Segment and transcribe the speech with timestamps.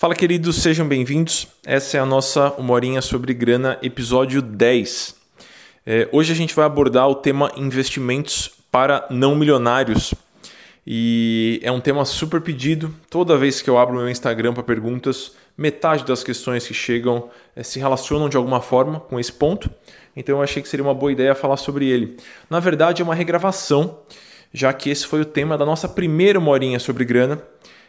[0.00, 1.48] Fala, queridos, sejam bem-vindos.
[1.66, 5.16] Essa é a nossa Uma Horinha sobre Grana, episódio 10.
[5.84, 10.14] É, hoje a gente vai abordar o tema investimentos para não milionários.
[10.86, 12.94] E é um tema super pedido.
[13.10, 17.64] Toda vez que eu abro meu Instagram para perguntas, metade das questões que chegam é,
[17.64, 19.68] se relacionam de alguma forma com esse ponto.
[20.14, 22.16] Então eu achei que seria uma boa ideia falar sobre ele.
[22.48, 23.98] Na verdade, é uma regravação,
[24.54, 27.42] já que esse foi o tema da nossa primeira Uma Horinha sobre Grana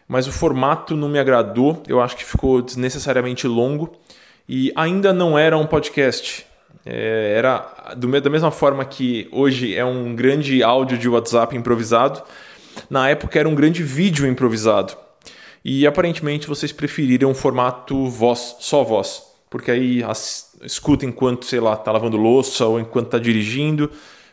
[0.10, 3.96] mas o formato não me agradou, eu acho que ficou desnecessariamente longo
[4.48, 6.48] e ainda não era um podcast.
[6.84, 12.24] É, era do, da mesma forma que hoje é um grande áudio de WhatsApp improvisado,
[12.90, 14.98] na época era um grande vídeo improvisado.
[15.64, 21.60] E aparentemente vocês preferiram um formato voz, só voz, porque aí as, escuta enquanto, sei
[21.60, 23.92] lá, tá lavando louça ou enquanto tá dirigindo.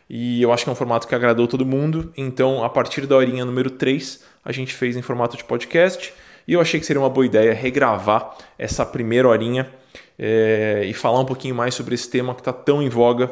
[0.08, 2.12] E eu acho que é um formato que agradou todo mundo.
[2.16, 6.14] Então, a partir da horinha número 3, a gente fez em formato de podcast.
[6.46, 9.68] E eu achei que seria uma boa ideia regravar essa primeira horinha
[10.16, 13.28] é, e falar um pouquinho mais sobre esse tema que está tão em voga,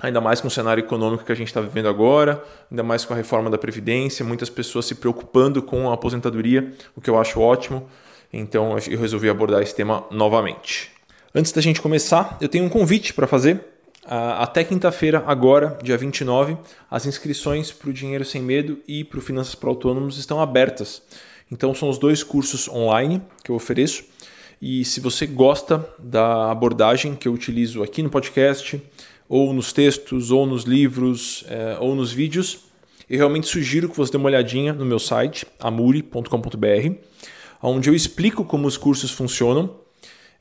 [0.00, 3.12] ainda mais com o cenário econômico que a gente está vivendo agora, ainda mais com
[3.12, 7.40] a reforma da Previdência, muitas pessoas se preocupando com a aposentadoria, o que eu acho
[7.40, 7.88] ótimo.
[8.32, 10.92] Então eu resolvi abordar esse tema novamente.
[11.34, 13.73] Antes da gente começar, eu tenho um convite para fazer
[14.06, 16.56] até quinta-feira, agora, dia 29,
[16.90, 21.02] as inscrições para o Dinheiro Sem Medo e para o Finanças para Autônomos estão abertas.
[21.50, 24.04] Então, são os dois cursos online que eu ofereço.
[24.60, 28.80] E se você gosta da abordagem que eu utilizo aqui no podcast,
[29.28, 32.60] ou nos textos, ou nos livros, é, ou nos vídeos,
[33.08, 36.94] eu realmente sugiro que você dê uma olhadinha no meu site, amuri.com.br,
[37.62, 39.76] onde eu explico como os cursos funcionam.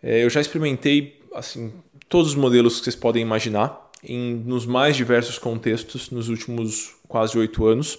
[0.01, 1.73] É, eu já experimentei assim
[2.13, 7.35] todos os modelos que vocês podem imaginar, em, nos mais diversos contextos nos últimos quase
[7.39, 7.97] oito anos.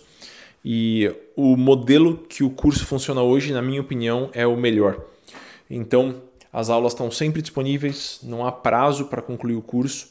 [0.65, 5.05] E o modelo que o curso funciona hoje, na minha opinião, é o melhor.
[5.69, 10.07] Então, as aulas estão sempre disponíveis, não há prazo para concluir o curso.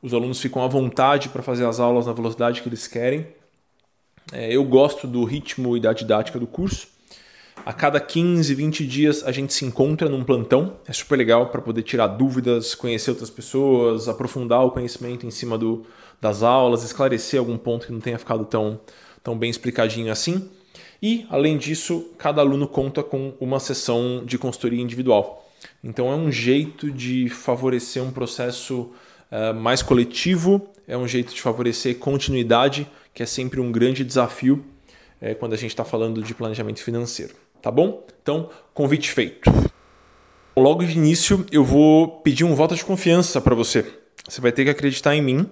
[0.00, 3.26] Os alunos ficam à vontade para fazer as aulas na velocidade que eles querem.
[4.32, 6.88] É, eu gosto do ritmo e da didática do curso.
[7.64, 10.78] A cada 15, 20 dias a gente se encontra num plantão.
[10.84, 15.56] É super legal para poder tirar dúvidas, conhecer outras pessoas, aprofundar o conhecimento em cima
[15.56, 15.86] do,
[16.20, 18.80] das aulas, esclarecer algum ponto que não tenha ficado tão,
[19.22, 20.50] tão bem explicadinho assim.
[21.00, 25.48] E, além disso, cada aluno conta com uma sessão de consultoria individual.
[25.84, 28.90] Então, é um jeito de favorecer um processo
[29.30, 34.64] uh, mais coletivo, é um jeito de favorecer continuidade, que é sempre um grande desafio
[35.20, 38.04] uh, quando a gente está falando de planejamento financeiro tá bom?
[38.20, 39.50] Então, convite feito.
[40.56, 43.86] Logo de início, eu vou pedir um voto de confiança para você.
[44.28, 45.48] Você vai ter que acreditar em mim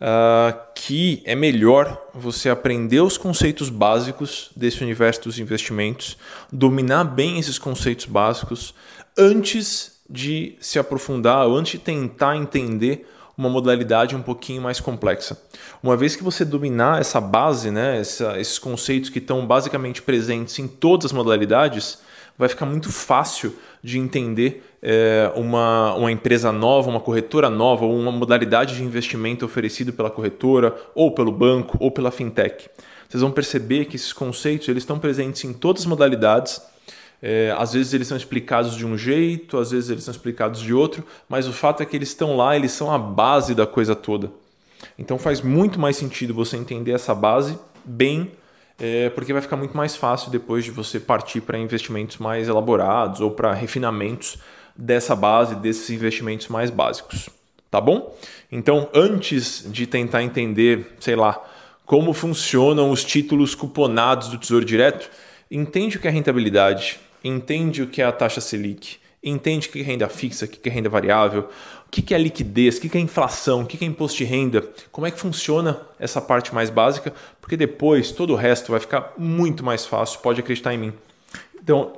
[0.00, 6.16] uh, que é melhor você aprender os conceitos básicos desse universo dos investimentos,
[6.52, 8.74] dominar bem esses conceitos básicos
[9.16, 13.08] antes de se aprofundar, antes de tentar entender
[13.40, 15.40] uma modalidade um pouquinho mais complexa.
[15.82, 20.58] Uma vez que você dominar essa base, né, essa, esses conceitos que estão basicamente presentes
[20.58, 21.98] em todas as modalidades,
[22.36, 27.98] vai ficar muito fácil de entender é, uma, uma empresa nova, uma corretora nova, ou
[27.98, 32.68] uma modalidade de investimento oferecido pela corretora, ou pelo banco, ou pela fintech.
[33.08, 36.62] Vocês vão perceber que esses conceitos eles estão presentes em todas as modalidades
[37.22, 40.72] é, às vezes eles são explicados de um jeito, às vezes eles são explicados de
[40.72, 43.94] outro, mas o fato é que eles estão lá, eles são a base da coisa
[43.94, 44.30] toda.
[44.98, 48.30] Então faz muito mais sentido você entender essa base bem,
[48.78, 53.20] é, porque vai ficar muito mais fácil depois de você partir para investimentos mais elaborados
[53.20, 54.38] ou para refinamentos
[54.74, 57.28] dessa base, desses investimentos mais básicos.
[57.70, 58.16] Tá bom?
[58.50, 61.40] Então, antes de tentar entender, sei lá,
[61.86, 65.08] como funcionam os títulos cuponados do Tesouro Direto,
[65.50, 69.80] entende o que é rentabilidade, entende o que é a taxa Selic, entende o que
[69.80, 71.48] é renda fixa, o que é renda variável,
[71.86, 75.06] o que é liquidez, o que é inflação, o que é imposto de renda, como
[75.06, 79.64] é que funciona essa parte mais básica, porque depois todo o resto vai ficar muito
[79.64, 80.92] mais fácil, pode acreditar em mim.
[81.62, 81.92] Então,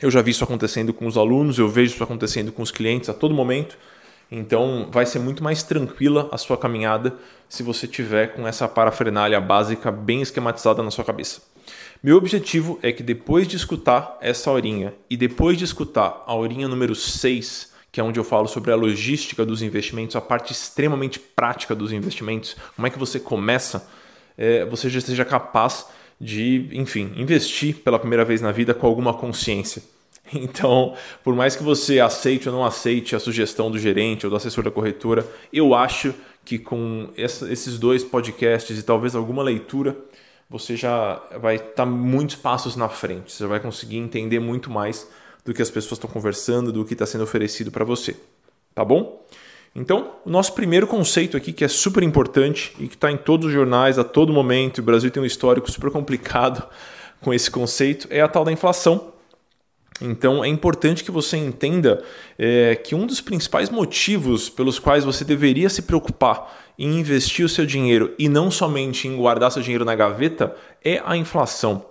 [0.00, 3.08] eu já vi isso acontecendo com os alunos, eu vejo isso acontecendo com os clientes
[3.08, 3.78] a todo momento.
[4.30, 7.14] Então, vai ser muito mais tranquila a sua caminhada
[7.48, 11.40] se você tiver com essa parafernália básica bem esquematizada na sua cabeça.
[12.02, 16.68] Meu objetivo é que depois de escutar essa horinha e depois de escutar a horinha
[16.68, 21.18] número 6, que é onde eu falo sobre a logística dos investimentos, a parte extremamente
[21.18, 23.88] prática dos investimentos, como é que você começa,
[24.36, 25.86] é, você já esteja capaz
[26.20, 29.82] de, enfim, investir pela primeira vez na vida com alguma consciência.
[30.34, 34.36] Então, por mais que você aceite ou não aceite a sugestão do gerente ou do
[34.36, 36.12] assessor da corretora, eu acho
[36.44, 39.96] que com esses dois podcasts e talvez alguma leitura,
[40.48, 45.08] você já vai estar tá muitos passos na frente, você vai conseguir entender muito mais
[45.44, 48.16] do que as pessoas estão conversando, do que está sendo oferecido para você.
[48.74, 49.24] Tá bom?
[49.74, 53.46] Então, o nosso primeiro conceito aqui, que é super importante e que está em todos
[53.46, 56.66] os jornais a todo momento, o Brasil tem um histórico super complicado
[57.20, 59.12] com esse conceito, é a tal da inflação.
[60.00, 62.02] Então, é importante que você entenda
[62.38, 67.48] é, que um dos principais motivos pelos quais você deveria se preocupar em investir o
[67.48, 71.84] seu dinheiro e não somente em guardar seu dinheiro na gaveta é a inflação.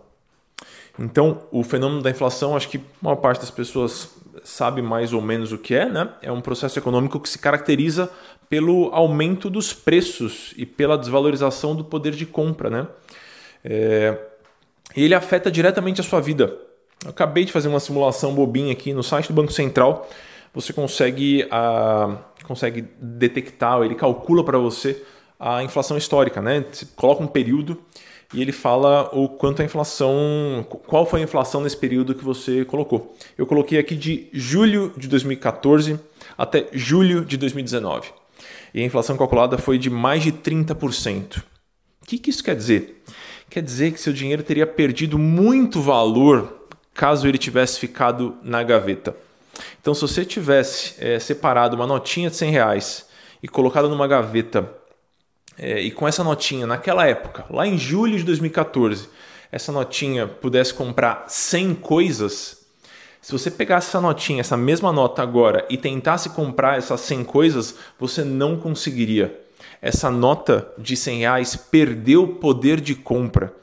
[0.98, 4.10] Então, o fenômeno da inflação, acho que uma parte das pessoas
[4.44, 6.10] sabe mais ou menos o que é, né?
[6.22, 8.10] É um processo econômico que se caracteriza
[8.50, 12.88] pelo aumento dos preços e pela desvalorização do poder de compra, né?
[13.64, 14.18] É...
[14.96, 16.58] Ele afeta diretamente a sua vida.
[17.04, 20.10] Eu acabei de fazer uma simulação bobinha aqui no site do Banco Central.
[20.56, 22.18] Você consegue, a...
[22.44, 25.04] consegue detectar, ele calcula para você
[25.40, 26.66] a inflação histórica, né?
[26.72, 27.78] Você coloca um período
[28.34, 32.66] e ele fala o quanto a inflação, qual foi a inflação nesse período que você
[32.66, 33.16] colocou.
[33.38, 36.00] Eu coloquei aqui de julho de 2014
[36.38, 38.10] até julho de 2019.
[38.74, 41.40] E a inflação calculada foi de mais de 30%.
[41.40, 41.44] O
[42.06, 43.04] que, que isso quer dizer?
[43.50, 49.16] Quer dizer que seu dinheiro teria perdido muito valor caso ele tivesse ficado na gaveta.
[49.80, 53.06] Então, se você tivesse é, separado uma notinha de 100 reais
[53.42, 54.69] e colocado numa gaveta
[55.57, 59.10] é, e com essa notinha, naquela época, lá em julho de 2014,
[59.52, 62.66] essa notinha pudesse comprar 100 coisas,
[63.22, 67.75] se você pegasse essa notinha, essa mesma nota agora e tentasse comprar essas 100 coisas,
[67.98, 69.40] você não conseguiria.
[69.81, 73.54] Essa nota de 100 reais perdeu o poder de compra.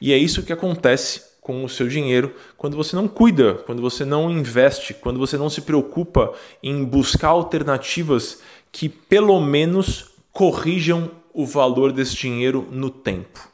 [0.00, 4.02] E é isso que acontece com o seu dinheiro quando você não cuida, quando você
[4.02, 6.32] não investe, quando você não se preocupa
[6.62, 8.40] em buscar alternativas
[8.72, 13.46] que pelo menos corrijam o valor desse dinheiro no tempo.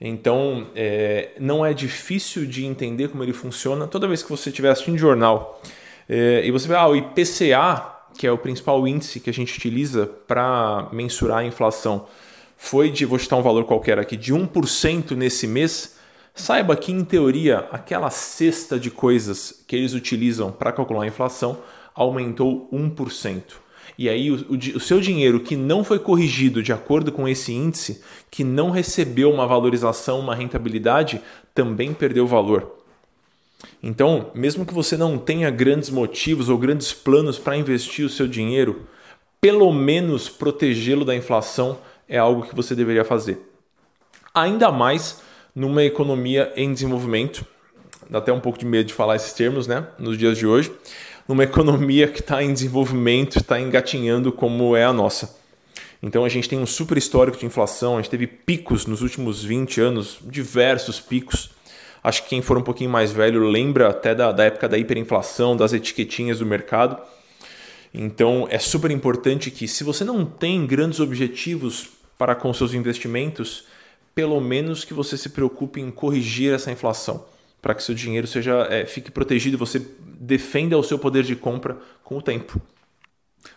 [0.00, 3.88] Então, é, não é difícil de entender como ele funciona.
[3.88, 5.60] Toda vez que você estiver assistindo jornal
[6.08, 7.84] é, e você vê ah, o IPCA,
[8.16, 12.06] que é o principal índice que a gente utiliza para mensurar a inflação,
[12.56, 15.98] foi de, vou citar um valor qualquer aqui, de 1% nesse mês,
[16.34, 21.58] saiba que, em teoria, aquela cesta de coisas que eles utilizam para calcular a inflação
[21.94, 23.42] aumentou 1%.
[23.98, 27.52] E aí o, o, o, seu dinheiro que não foi corrigido de acordo com esse
[27.52, 31.20] índice, que não recebeu uma valorização, uma rentabilidade,
[31.54, 32.78] também perdeu valor.
[33.82, 38.26] Então, mesmo que você não tenha grandes motivos ou grandes planos para investir o seu
[38.26, 38.86] dinheiro,
[39.40, 41.78] pelo menos protegê-lo da inflação
[42.08, 43.38] é algo que você deveria fazer.
[44.34, 45.22] Ainda mais
[45.54, 47.44] numa economia em desenvolvimento.
[48.08, 50.72] Dá até um pouco de medo de falar esses termos, né, nos dias de hoje
[51.30, 55.38] numa economia que está em desenvolvimento, está engatinhando como é a nossa.
[56.02, 59.44] Então a gente tem um super histórico de inflação, a gente teve picos nos últimos
[59.44, 61.50] 20 anos, diversos picos.
[62.02, 65.56] Acho que quem for um pouquinho mais velho lembra até da, da época da hiperinflação,
[65.56, 66.98] das etiquetinhas do mercado.
[67.94, 73.66] Então é super importante que, se você não tem grandes objetivos para com seus investimentos,
[74.14, 77.24] pelo menos que você se preocupe em corrigir essa inflação
[77.60, 79.80] para que seu dinheiro seja é, fique protegido e você
[80.18, 82.60] defenda o seu poder de compra com o tempo.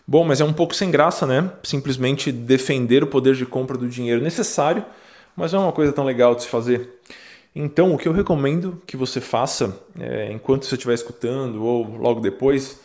[0.08, 1.52] Bom, mas é um pouco sem graça, né?
[1.64, 4.86] Simplesmente defender o poder de compra do dinheiro necessário,
[5.36, 7.00] mas não é uma coisa tão legal de se fazer.
[7.56, 12.20] Então, o que eu recomendo que você faça, é, enquanto você estiver escutando ou logo
[12.20, 12.80] depois,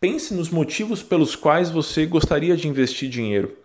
[0.00, 3.56] pense nos motivos pelos quais você gostaria de investir dinheiro.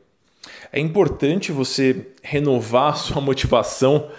[0.72, 4.10] É importante você renovar a sua motivação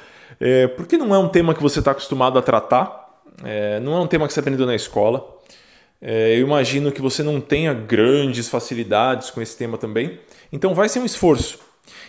[0.40, 4.00] é, porque não é um tema que você está acostumado a tratar, é, não é
[4.00, 5.36] um tema que você aprendeu na escola.
[6.00, 10.20] É, eu imagino que você não tenha grandes facilidades com esse tema também.
[10.52, 11.58] Então vai ser um esforço.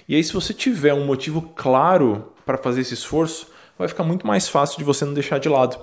[0.07, 4.27] E aí, se você tiver um motivo claro para fazer esse esforço, vai ficar muito
[4.27, 5.79] mais fácil de você não deixar de lado.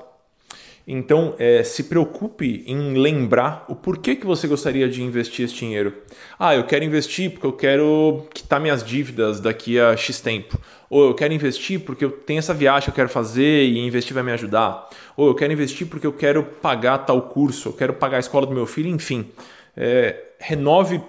[0.88, 5.92] Então, é, se preocupe em lembrar o porquê que você gostaria de investir esse dinheiro.
[6.38, 10.56] Ah, eu quero investir porque eu quero quitar minhas dívidas daqui a X tempo.
[10.88, 14.14] Ou eu quero investir porque eu tenho essa viagem que eu quero fazer e investir
[14.14, 14.88] vai me ajudar.
[15.16, 18.46] Ou eu quero investir porque eu quero pagar tal curso, eu quero pagar a escola
[18.46, 19.32] do meu filho, enfim.
[19.76, 21.00] É, renove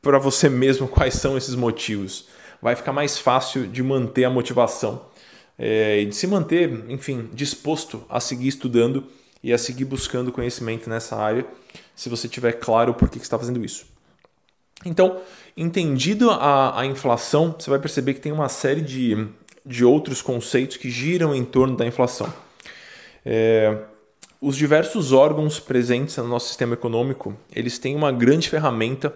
[0.00, 2.28] para você mesmo quais são esses motivos.
[2.62, 5.02] Vai ficar mais fácil de manter a motivação
[5.58, 9.04] é, e de se manter, enfim, disposto a seguir estudando
[9.42, 11.46] e a seguir buscando conhecimento nessa área,
[11.94, 13.86] se você tiver claro por que, que está fazendo isso.
[14.84, 15.20] Então,
[15.56, 19.26] entendido a, a inflação, você vai perceber que tem uma série de,
[19.64, 22.32] de outros conceitos que giram em torno da inflação.
[23.24, 23.78] É,
[24.40, 29.12] os diversos órgãos presentes no nosso sistema econômico, eles têm uma grande ferramenta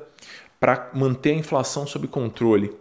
[0.59, 2.73] para manter a inflação sob controle.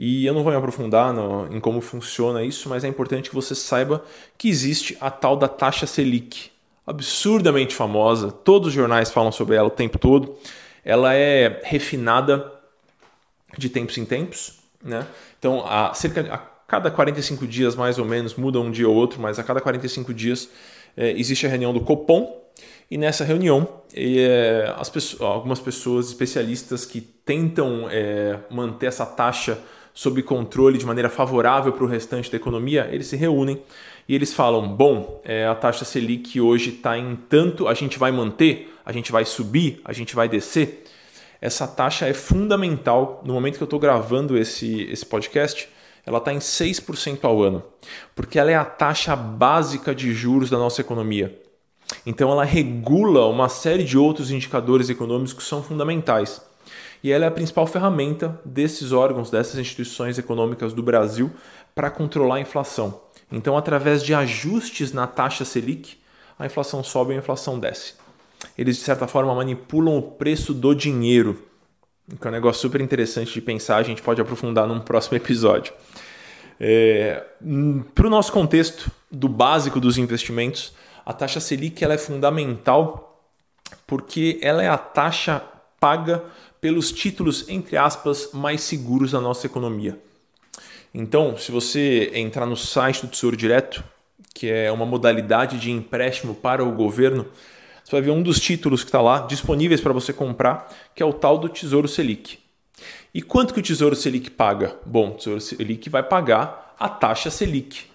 [0.00, 3.34] E eu não vou me aprofundar no, em como funciona isso, mas é importante que
[3.34, 4.04] você saiba
[4.38, 6.52] que existe a tal da taxa Selic,
[6.86, 10.36] absurdamente famosa, todos os jornais falam sobre ela o tempo todo.
[10.84, 12.52] Ela é refinada
[13.58, 15.04] de tempos em tempos, né?
[15.36, 16.38] Então, a cerca a
[16.68, 20.14] cada 45 dias mais ou menos muda um dia ou outro, mas a cada 45
[20.14, 20.48] dias
[20.96, 22.40] é, existe a reunião do Copom
[22.88, 29.58] e nessa reunião é, pessoas, algumas pessoas especialistas que tentam é, manter essa taxa
[29.98, 33.60] sob controle de maneira favorável para o restante da economia, eles se reúnem
[34.08, 38.12] e eles falam: bom, é, a taxa Selic hoje está em tanto, a gente vai
[38.12, 40.84] manter, a gente vai subir, a gente vai descer.
[41.40, 45.68] Essa taxa é fundamental no momento que eu estou gravando esse, esse podcast.
[46.06, 47.64] Ela está em 6% ao ano,
[48.14, 51.36] porque ela é a taxa básica de juros da nossa economia.
[52.06, 56.40] Então, ela regula uma série de outros indicadores econômicos que são fundamentais
[57.02, 61.30] e ela é a principal ferramenta desses órgãos, dessas instituições econômicas do Brasil
[61.74, 63.00] para controlar a inflação.
[63.30, 65.98] Então, através de ajustes na taxa Selic,
[66.38, 67.94] a inflação sobe e a inflação desce.
[68.56, 71.42] Eles, de certa forma, manipulam o preço do dinheiro,
[72.20, 75.72] que é um negócio super interessante de pensar, a gente pode aprofundar num próximo episódio.
[76.60, 77.24] É,
[77.94, 80.72] para o nosso contexto do básico dos investimentos,
[81.04, 83.22] a taxa Selic ela é fundamental
[83.86, 85.42] porque ela é a taxa
[85.78, 86.24] paga
[86.60, 89.98] pelos títulos, entre aspas, mais seguros da nossa economia.
[90.92, 93.84] Então, se você entrar no site do Tesouro Direto,
[94.34, 97.26] que é uma modalidade de empréstimo para o governo,
[97.84, 101.06] você vai ver um dos títulos que está lá disponíveis para você comprar, que é
[101.06, 102.38] o tal do Tesouro Selic.
[103.14, 104.76] E quanto que o Tesouro Selic paga?
[104.84, 107.86] Bom, o Tesouro Selic vai pagar a taxa Selic.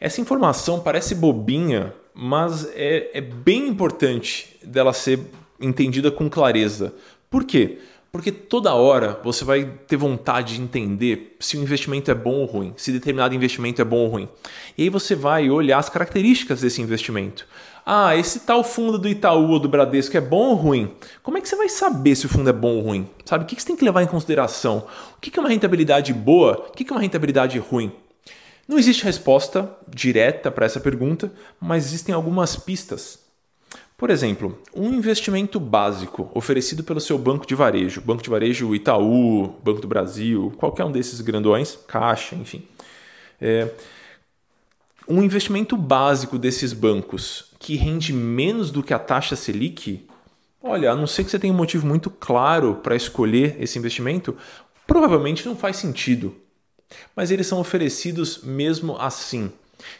[0.00, 5.20] Essa informação parece bobinha, mas é, é bem importante dela ser
[5.60, 6.94] entendida com clareza.
[7.30, 7.78] Por quê?
[8.10, 12.46] Porque toda hora você vai ter vontade de entender se o investimento é bom ou
[12.46, 14.28] ruim, se determinado investimento é bom ou ruim.
[14.78, 17.46] E aí você vai olhar as características desse investimento.
[17.84, 20.90] Ah, esse tal fundo do Itaú ou do Bradesco é bom ou ruim?
[21.22, 23.08] Como é que você vai saber se o fundo é bom ou ruim?
[23.26, 23.44] Sabe?
[23.44, 24.86] O que você tem que levar em consideração?
[25.16, 26.66] O que é uma rentabilidade boa?
[26.68, 27.92] O que é uma rentabilidade ruim?
[28.66, 33.27] Não existe resposta direta para essa pergunta, mas existem algumas pistas.
[33.98, 39.56] Por exemplo, um investimento básico oferecido pelo seu banco de varejo, banco de varejo Itaú,
[39.60, 42.62] Banco do Brasil, qualquer um desses grandões, Caixa, enfim.
[43.40, 43.68] É,
[45.08, 50.06] um investimento básico desses bancos que rende menos do que a taxa Selic,
[50.62, 54.36] olha, a não ser que você tenha um motivo muito claro para escolher esse investimento,
[54.86, 56.36] provavelmente não faz sentido.
[57.16, 59.52] Mas eles são oferecidos mesmo assim.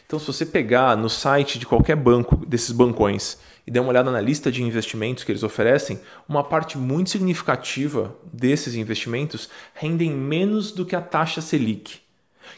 [0.05, 4.11] Então, se você pegar no site de qualquer banco desses bancões e der uma olhada
[4.11, 10.71] na lista de investimentos que eles oferecem, uma parte muito significativa desses investimentos rendem menos
[10.71, 11.99] do que a taxa Selic,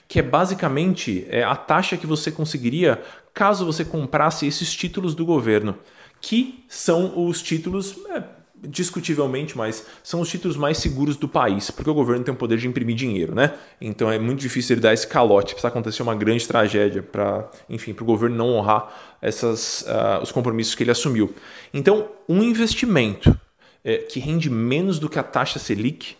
[0.07, 3.01] que é basicamente é a taxa que você conseguiria
[3.33, 5.77] caso você comprasse esses títulos do governo,
[6.19, 8.23] que são os títulos é,
[8.61, 12.57] discutivelmente, mas são os títulos mais seguros do país, porque o governo tem o poder
[12.57, 13.53] de imprimir dinheiro, né?
[13.79, 17.93] Então é muito difícil ele dar esse calote, precisa acontecer uma grande tragédia para, enfim,
[17.93, 21.33] para o governo não honrar essas, uh, os compromissos que ele assumiu.
[21.73, 23.35] Então, um investimento
[23.83, 26.15] é, que rende menos do que a taxa Selic,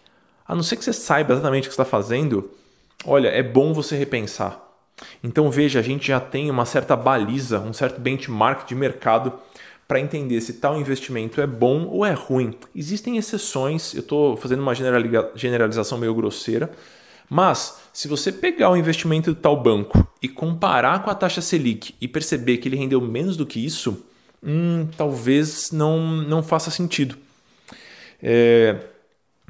[0.48, 2.52] a não ser que você saiba exatamente o que está fazendo,
[3.06, 4.68] olha, é bom você repensar.
[5.24, 9.34] Então veja, a gente já tem uma certa baliza, um certo benchmark de mercado
[9.92, 12.54] para entender se tal investimento é bom ou é ruim.
[12.74, 16.72] Existem exceções, eu estou fazendo uma generalização meio grosseira,
[17.30, 21.94] mas se você pegar o investimento do tal banco e comparar com a taxa Selic
[22.00, 24.06] e perceber que ele rendeu menos do que isso,
[24.42, 27.18] hum, talvez não, não faça sentido.
[28.24, 28.78] É,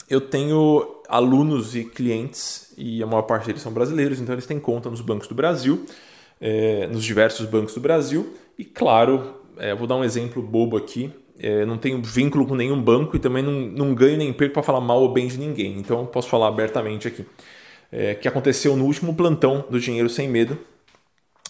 [0.10, 4.60] eu tenho alunos e clientes, e a maior parte deles são brasileiros, então eles têm
[4.60, 5.86] conta nos bancos do Brasil,
[6.42, 11.12] é, nos diversos bancos do Brasil, e claro, é, vou dar um exemplo bobo aqui.
[11.40, 14.64] É, não tenho vínculo com nenhum banco e também não, não ganho nem perco para
[14.64, 15.78] falar mal ou bem de ninguém.
[15.78, 17.26] Então posso falar abertamente aqui.
[17.92, 20.58] É, que aconteceu no último plantão do Dinheiro Sem Medo.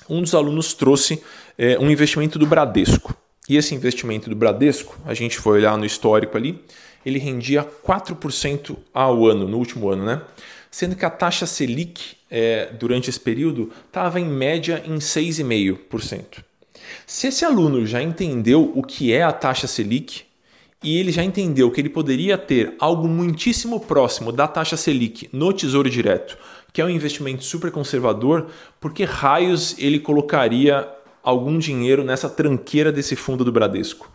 [0.10, 1.22] Um dos alunos trouxe
[1.58, 3.16] é, um investimento do Bradesco.
[3.48, 6.64] E esse investimento do Bradesco, a gente foi olhar no histórico ali,
[7.06, 10.22] ele rendia 4% ao ano, no último ano, né?
[10.70, 16.44] Sendo que a taxa Selic, é, durante esse período, estava em média em 6,5%.
[17.06, 20.24] Se esse aluno já entendeu o que é a taxa Selic
[20.84, 25.54] e ele já entendeu que ele poderia ter algo muitíssimo próximo da taxa Selic no
[25.54, 26.38] Tesouro Direto,
[26.74, 28.48] que é um investimento super conservador,
[28.80, 30.88] por que raios ele colocaria
[31.24, 34.10] algum dinheiro nessa tranqueira desse fundo do Bradesco?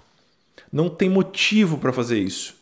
[0.72, 2.54] Não tem motivo para fazer isso.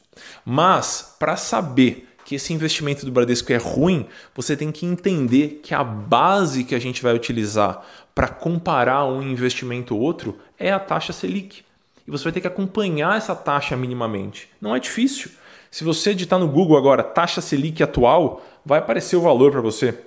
[0.44, 5.74] Mas, para saber que esse investimento do Bradesco é ruim, você tem que entender que
[5.74, 10.78] a base que a gente vai utilizar para comparar um investimento ou outro é a
[10.78, 11.64] taxa Selic.
[12.06, 14.48] E você vai ter que acompanhar essa taxa minimamente.
[14.60, 15.30] Não é difícil.
[15.70, 19.98] Se você digitar no Google agora taxa Selic atual, vai aparecer o valor para você.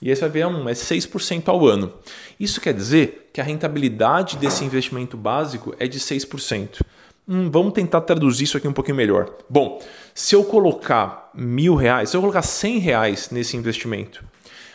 [0.00, 1.92] E aí você vai ver, um, é 6% ao ano.
[2.40, 6.80] Isso quer dizer que a rentabilidade desse investimento básico é de 6%.
[7.28, 9.30] Hum, vamos tentar traduzir isso aqui um pouquinho melhor.
[9.48, 9.80] Bom,
[10.12, 14.24] se eu colocar mil reais, se eu colocar 100 reais nesse investimento,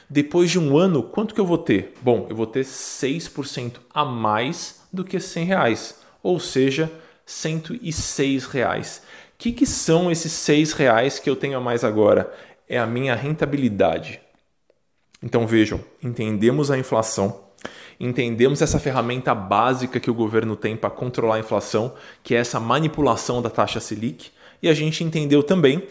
[0.09, 1.93] depois de um ano, quanto que eu vou ter?
[2.01, 6.91] Bom, eu vou ter 6% a mais do que 100 reais, ou seja,
[7.25, 9.01] 106 reais.
[9.35, 12.33] O que, que são esses 6 reais que eu tenho a mais agora?
[12.69, 14.21] É a minha rentabilidade.
[15.21, 17.43] Então vejam, entendemos a inflação,
[17.99, 22.59] entendemos essa ferramenta básica que o governo tem para controlar a inflação, que é essa
[22.59, 25.87] manipulação da taxa Selic, e a gente entendeu também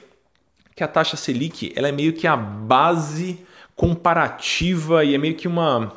[0.74, 3.44] que a taxa Selic ela é meio que a base
[3.76, 5.92] comparativa e é meio que uma,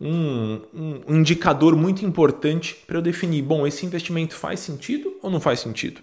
[0.00, 0.60] um,
[1.08, 5.60] um indicador muito importante para eu definir, bom, esse investimento faz sentido ou não faz
[5.60, 6.02] sentido?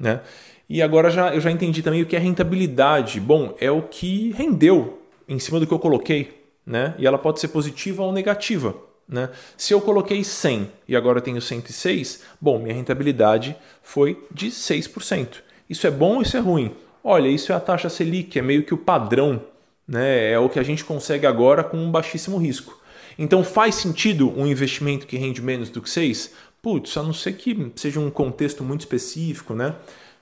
[0.00, 0.20] Né?
[0.68, 3.20] E agora já, eu já entendi também o que é rentabilidade.
[3.20, 6.42] Bom, é o que rendeu em cima do que eu coloquei.
[6.66, 6.94] Né?
[6.98, 8.74] E ela pode ser positiva ou negativa.
[9.06, 9.28] Né?
[9.56, 15.42] Se eu coloquei 100 e agora tenho 106, bom, minha rentabilidade foi de 6%.
[15.68, 16.74] Isso é bom ou isso é ruim?
[17.02, 19.42] Olha, isso é a taxa Selic, é meio que o padrão
[19.86, 20.32] né?
[20.32, 22.80] É o que a gente consegue agora com um baixíssimo risco.
[23.18, 26.32] Então faz sentido um investimento que rende menos do que 6?
[26.60, 29.74] Putz, a não ser que seja um contexto muito específico, né?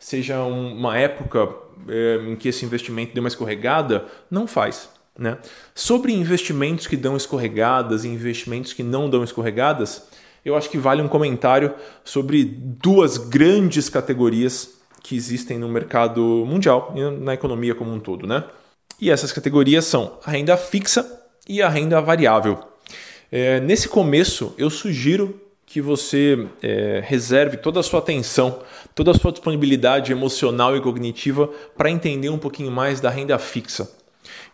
[0.02, 1.49] seja uma época
[1.88, 4.90] é, em que esse investimento deu uma escorregada, não faz.
[5.16, 5.38] Né?
[5.75, 10.09] Sobre investimentos que dão escorregadas e investimentos que não dão escorregadas,
[10.45, 16.92] eu acho que vale um comentário sobre duas grandes categorias que existem no mercado mundial
[16.97, 18.26] e na economia como um todo.
[18.26, 18.42] Né?
[19.02, 22.61] E essas categorias são a renda fixa e a renda variável.
[23.32, 28.61] É, nesse começo, eu sugiro que você é, reserve toda a sua atenção,
[28.94, 33.91] toda a sua disponibilidade emocional e cognitiva para entender um pouquinho mais da renda fixa.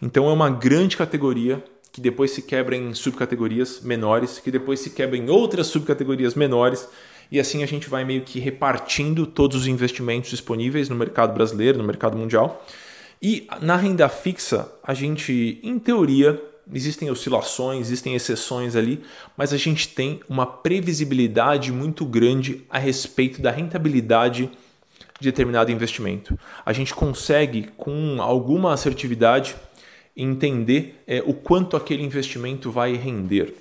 [0.00, 4.88] Então, é uma grande categoria que depois se quebra em subcategorias menores, que depois se
[4.88, 6.88] quebra em outras subcategorias menores,
[7.30, 11.76] e assim a gente vai meio que repartindo todos os investimentos disponíveis no mercado brasileiro,
[11.76, 12.64] no mercado mundial
[13.20, 16.40] e na renda fixa, a gente, em teoria,
[16.72, 19.02] existem oscilações, existem exceções ali,
[19.36, 24.50] mas a gente tem uma previsibilidade muito grande a respeito da rentabilidade
[25.20, 26.38] de determinado investimento.
[26.64, 29.56] A gente consegue, com alguma assertividade,
[30.16, 33.54] entender é, o quanto aquele investimento vai render.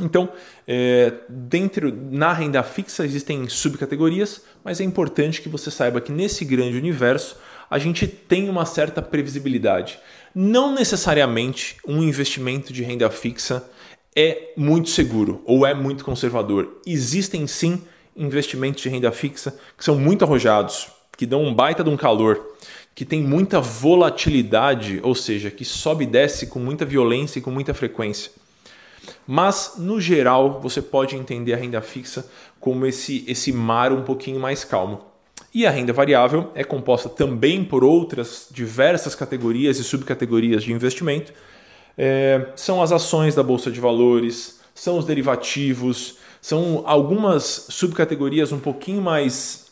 [0.00, 0.30] Então,
[0.66, 6.44] é, dentro na renda fixa existem subcategorias, mas é importante que você saiba que nesse
[6.44, 7.36] grande universo
[7.70, 9.98] a gente tem uma certa previsibilidade.
[10.34, 13.64] Não necessariamente um investimento de renda fixa
[14.14, 16.80] é muito seguro ou é muito conservador.
[16.84, 17.80] Existem sim
[18.16, 22.44] investimentos de renda fixa que são muito arrojados, que dão um baita de um calor,
[22.94, 27.50] que tem muita volatilidade, ou seja, que sobe e desce com muita violência e com
[27.50, 28.32] muita frequência.
[29.26, 32.28] Mas, no geral, você pode entender a renda fixa
[32.58, 35.09] como esse, esse mar um pouquinho mais calmo.
[35.52, 41.32] E a renda variável é composta também por outras diversas categorias e subcategorias de investimento.
[41.98, 48.58] É, são as ações da Bolsa de Valores, são os derivativos, são algumas subcategorias um
[48.58, 49.70] pouquinho mais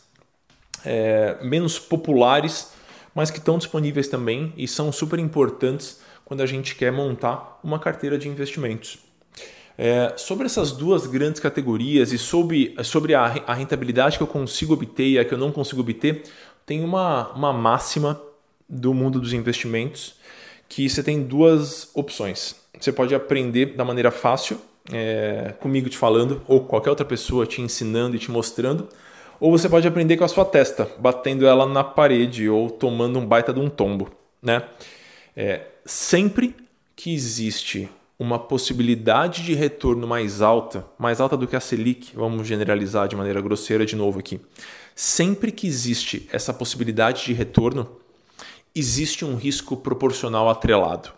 [0.85, 2.71] é, menos populares,
[3.15, 7.79] mas que estão disponíveis também e são super importantes quando a gente quer montar uma
[7.79, 9.08] carteira de investimentos.
[9.81, 14.73] É, sobre essas duas grandes categorias e sobre, sobre a, a, rentabilidade que eu consigo
[14.73, 16.23] obter e a que eu não consigo obter,
[16.65, 18.21] tem uma, uma máxima
[18.67, 20.15] do mundo dos investimentos
[20.67, 22.57] que você tem duas opções.
[22.77, 24.59] Você pode aprender da maneira fácil,
[24.91, 28.89] é, comigo te falando, ou qualquer outra pessoa te ensinando e te mostrando,
[29.39, 33.25] ou você pode aprender com a sua testa, batendo ela na parede ou tomando um
[33.25, 34.11] baita de um tombo.
[34.43, 34.61] Né?
[35.37, 36.53] É, sempre
[36.97, 37.89] que existe
[38.19, 43.15] uma possibilidade de retorno mais alta, mais alta do que a Selic, vamos generalizar de
[43.15, 44.41] maneira grosseira de novo aqui.
[44.93, 47.89] Sempre que existe essa possibilidade de retorno,
[48.75, 51.09] existe um risco proporcional atrelado.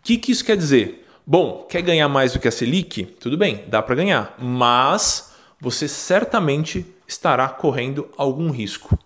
[0.00, 1.06] O que, que isso quer dizer?
[1.24, 3.04] Bom, quer ganhar mais do que a Selic?
[3.20, 8.98] Tudo bem, dá para ganhar, mas você certamente estará correndo algum risco.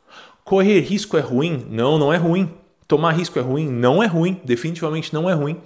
[0.43, 1.67] Correr risco é ruim?
[1.69, 2.51] Não, não é ruim.
[2.89, 3.69] Tomar risco é ruim?
[3.69, 5.61] Não é ruim, definitivamente não é ruim.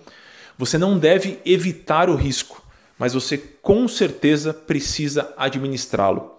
[0.59, 2.63] Você não deve evitar o risco,
[2.99, 6.33] mas você com certeza precisa administrá-lo.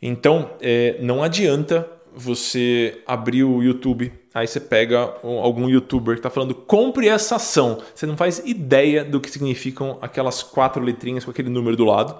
[0.00, 6.30] Então, é, não adianta você abrir o YouTube, aí você pega algum youtuber que está
[6.30, 7.82] falando compre essa ação.
[7.94, 12.16] Você não faz ideia do que significam aquelas quatro letrinhas com aquele número do lado.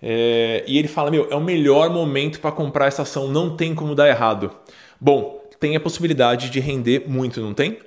[0.00, 3.74] É, e ele fala: Meu, é o melhor momento para comprar essa ação, não tem
[3.74, 4.50] como dar errado.
[5.00, 7.78] Bom, tem a possibilidade de render muito, não tem?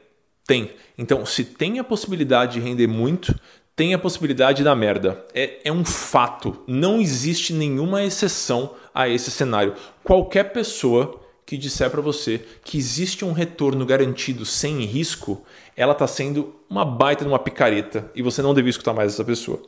[0.46, 0.72] Tem.
[0.98, 3.40] Então, se tem a possibilidade de render muito,
[3.76, 5.24] tem a possibilidade da merda.
[5.34, 6.64] É, é um fato.
[6.66, 9.76] Não existe nenhuma exceção a esse cenário.
[10.04, 15.46] Qualquer pessoa que disser para você que existe um retorno garantido sem risco,
[15.78, 19.24] ela está sendo uma baita de uma picareta e você não deve escutar mais essa
[19.24, 19.62] pessoa.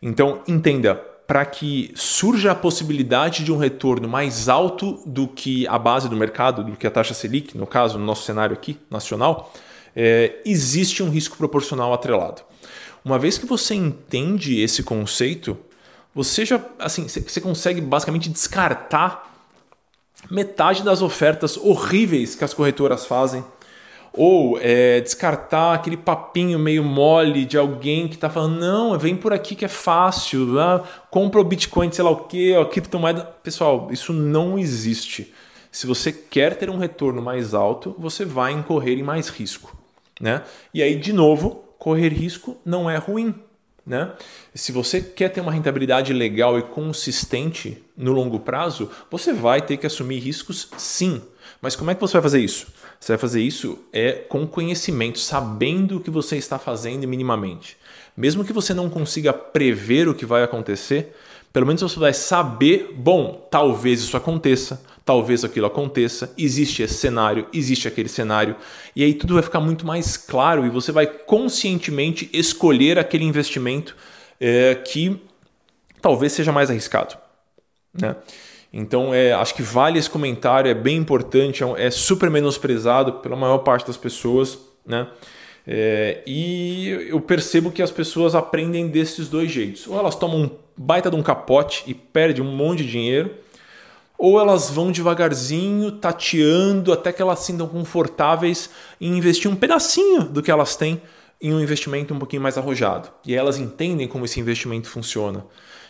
[0.00, 5.78] Então, entenda, para que surja a possibilidade de um retorno mais alto do que a
[5.78, 9.52] base do mercado, do que a taxa Selic, no caso, no nosso cenário aqui, nacional,
[9.94, 12.42] é, existe um risco proporcional atrelado.
[13.04, 15.56] Uma vez que você entende esse conceito,
[16.14, 19.32] você já assim, você consegue basicamente descartar
[20.30, 23.44] metade das ofertas horríveis que as corretoras fazem
[24.12, 29.32] ou é, descartar aquele papinho meio mole de alguém que está falando, não, vem por
[29.32, 30.48] aqui que é fácil,
[31.10, 33.24] compra o Bitcoin, sei lá o que, a criptomoeda.
[33.42, 35.32] Pessoal, isso não existe.
[35.70, 39.77] Se você quer ter um retorno mais alto, você vai incorrer em mais risco.
[40.20, 40.42] Né?
[40.72, 43.34] E aí, de novo, correr risco não é ruim.
[43.86, 44.12] Né?
[44.54, 49.78] Se você quer ter uma rentabilidade legal e consistente no longo prazo, você vai ter
[49.78, 51.22] que assumir riscos sim.
[51.60, 52.66] Mas como é que você vai fazer isso?
[53.00, 57.76] Você vai fazer isso é com conhecimento, sabendo o que você está fazendo minimamente.
[58.16, 61.14] Mesmo que você não consiga prever o que vai acontecer,
[61.52, 67.46] pelo menos você vai saber, bom, talvez isso aconteça, talvez aquilo aconteça, existe esse cenário,
[67.50, 68.54] existe aquele cenário,
[68.94, 73.96] e aí tudo vai ficar muito mais claro e você vai conscientemente escolher aquele investimento
[74.38, 75.18] é, que
[76.02, 77.16] talvez seja mais arriscado.
[77.98, 78.16] Né?
[78.70, 83.34] Então, é, acho que vale esse comentário, é bem importante, é, é super menosprezado pela
[83.34, 84.58] maior parte das pessoas.
[84.84, 85.06] Né?
[85.66, 89.86] É, e eu percebo que as pessoas aprendem desses dois jeitos.
[89.86, 93.47] Ou elas tomam um baita de um capote e perdem um monte de dinheiro,
[94.18, 98.68] ou elas vão devagarzinho, tateando até que elas se sintam confortáveis
[99.00, 101.00] em investir um pedacinho do que elas têm
[101.40, 103.08] em um investimento um pouquinho mais arrojado.
[103.24, 105.46] E elas entendem como esse investimento funciona.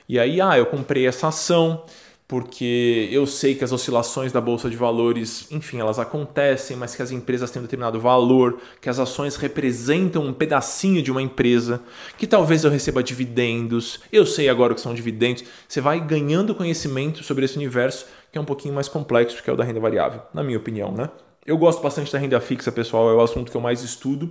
[0.06, 1.84] E aí, ah, eu comprei essa ação,
[2.28, 7.00] porque eu sei que as oscilações da bolsa de valores, enfim, elas acontecem, mas que
[7.00, 11.80] as empresas têm um determinado valor, que as ações representam um pedacinho de uma empresa,
[12.18, 15.42] que talvez eu receba dividendos, eu sei agora o que são dividendos.
[15.66, 19.52] Você vai ganhando conhecimento sobre esse universo que é um pouquinho mais complexo que é
[19.52, 21.08] o da renda variável, na minha opinião, né?
[21.46, 24.30] Eu gosto bastante da renda fixa, pessoal, é o assunto que eu mais estudo.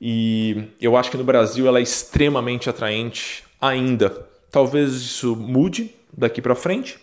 [0.00, 4.10] E eu acho que no Brasil ela é extremamente atraente ainda.
[4.50, 6.98] Talvez isso mude daqui para frente,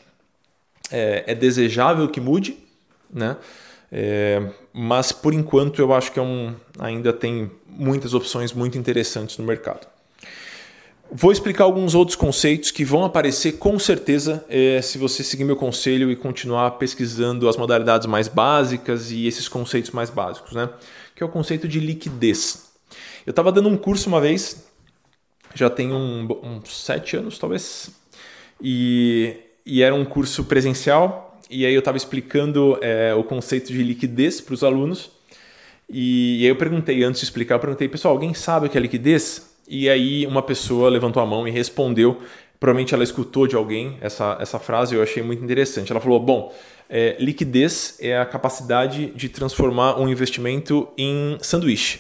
[0.91, 2.58] é, é desejável que mude,
[3.12, 3.38] né?
[3.91, 9.38] É, mas por enquanto eu acho que é um, ainda tem muitas opções muito interessantes
[9.38, 9.88] no mercado.
[11.13, 15.58] Vou explicar alguns outros conceitos que vão aparecer com certeza é, se você seguir meu
[15.58, 20.69] conselho e continuar pesquisando as modalidades mais básicas e esses conceitos mais básicos, né?
[21.13, 22.71] Que é o conceito de liquidez.
[23.25, 24.65] Eu estava dando um curso uma vez,
[25.54, 27.91] já tem uns um, sete anos talvez,
[28.62, 33.84] e e era um curso presencial, e aí eu estava explicando é, o conceito de
[33.84, 35.12] liquidez para os alunos.
[35.89, 38.78] E, e aí eu perguntei, antes de explicar, eu perguntei, pessoal, alguém sabe o que
[38.78, 39.52] é liquidez?
[39.67, 42.21] E aí uma pessoa levantou a mão e respondeu.
[42.60, 45.91] Provavelmente ela escutou de alguém essa, essa frase, eu achei muito interessante.
[45.91, 46.54] Ela falou: bom,
[46.89, 52.00] é, liquidez é a capacidade de transformar um investimento em sanduíche.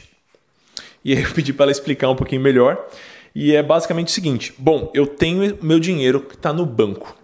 [1.03, 2.87] E aí eu pedi para ela explicar um pouquinho melhor.
[3.33, 7.20] E é basicamente o seguinte: bom, eu tenho meu dinheiro que está no banco.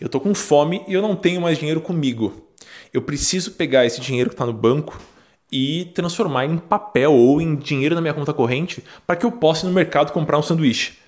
[0.00, 2.48] Eu estou com fome e eu não tenho mais dinheiro comigo.
[2.92, 5.00] Eu preciso pegar esse dinheiro que está no banco
[5.50, 9.66] e transformar em papel ou em dinheiro na minha conta corrente para que eu possa
[9.66, 10.98] ir no mercado comprar um sanduíche.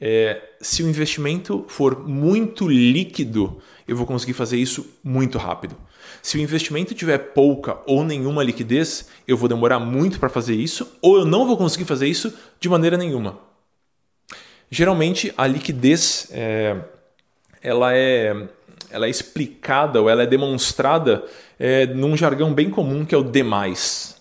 [0.00, 5.74] É, se o investimento for muito líquido, eu vou conseguir fazer isso muito rápido.
[6.22, 10.96] Se o investimento tiver pouca ou nenhuma liquidez, eu vou demorar muito para fazer isso
[11.00, 13.38] ou eu não vou conseguir fazer isso de maneira nenhuma.
[14.70, 16.80] Geralmente, a liquidez é,
[17.66, 18.46] ela é,
[18.90, 21.24] ela é explicada ou ela é demonstrada
[21.58, 24.16] é, num jargão bem comum que é o demais.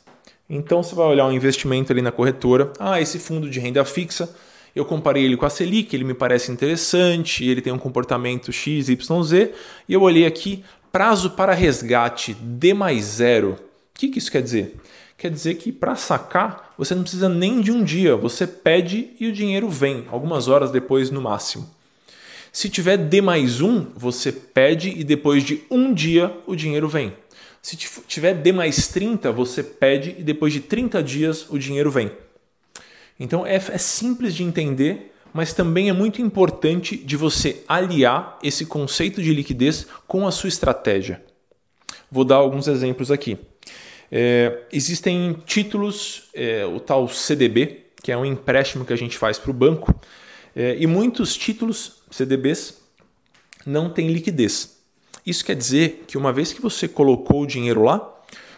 [0.49, 4.35] Então você vai olhar um investimento ali na corretora, ah, esse fundo de renda fixa,
[4.75, 8.89] eu comparei ele com a Selic, ele me parece interessante, ele tem um comportamento X,
[8.89, 9.53] Y, Z,
[9.87, 13.51] e eu olhei aqui, prazo para resgate D mais zero.
[13.51, 14.75] O que, que isso quer dizer?
[15.17, 19.27] Quer dizer que para sacar você não precisa nem de um dia, você pede e
[19.27, 21.74] o dinheiro vem, algumas horas depois no máximo.
[22.55, 27.11] Se tiver D mais um, você pede e depois de um dia o dinheiro vem.
[27.61, 32.09] Se tiver D mais 30, você pede e depois de 30 dias o dinheiro vem.
[33.19, 38.65] Então é, é simples de entender, mas também é muito importante de você aliar esse
[38.65, 41.21] conceito de liquidez com a sua estratégia.
[42.09, 43.37] Vou dar alguns exemplos aqui.
[44.09, 49.37] É, existem títulos, é, o tal CDB, que é um empréstimo que a gente faz
[49.37, 49.93] para o banco,
[50.55, 52.77] é, e muitos títulos CDBs
[53.65, 54.77] não têm liquidez.
[55.25, 58.13] Isso quer dizer que uma vez que você colocou o dinheiro lá,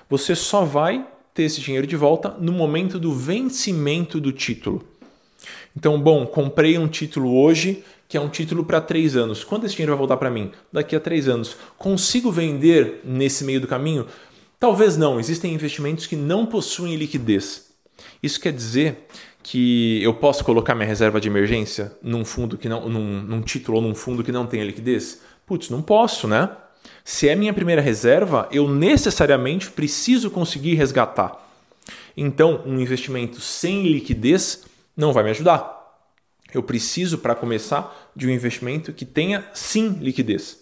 [0.10, 4.86] você só vai ter esse dinheiro de volta no momento do vencimento do título.
[5.76, 9.44] Então, bom, comprei um título hoje que é um título para três anos.
[9.44, 10.52] Quando esse dinheiro vai voltar para mim?
[10.72, 11.58] Daqui a três anos.
[11.78, 14.08] Consigo vender nesse meio do caminho?
[14.60, 15.20] Talvez não.
[15.20, 17.68] Existem investimentos que não possuem liquidez.
[18.24, 19.08] Isso quer dizer
[19.50, 23.78] que eu posso colocar minha reserva de emergência num fundo que não, num, num título
[23.78, 25.22] ou num fundo que não tenha liquidez?
[25.46, 26.50] Putz, não posso, né?
[27.06, 31.50] Se é minha primeira reserva, eu necessariamente preciso conseguir resgatar.
[32.18, 34.66] Então, um investimento sem liquidez
[34.98, 35.96] não vai me ajudar.
[36.54, 40.62] Eu preciso, para começar, de um investimento que tenha sim liquidez.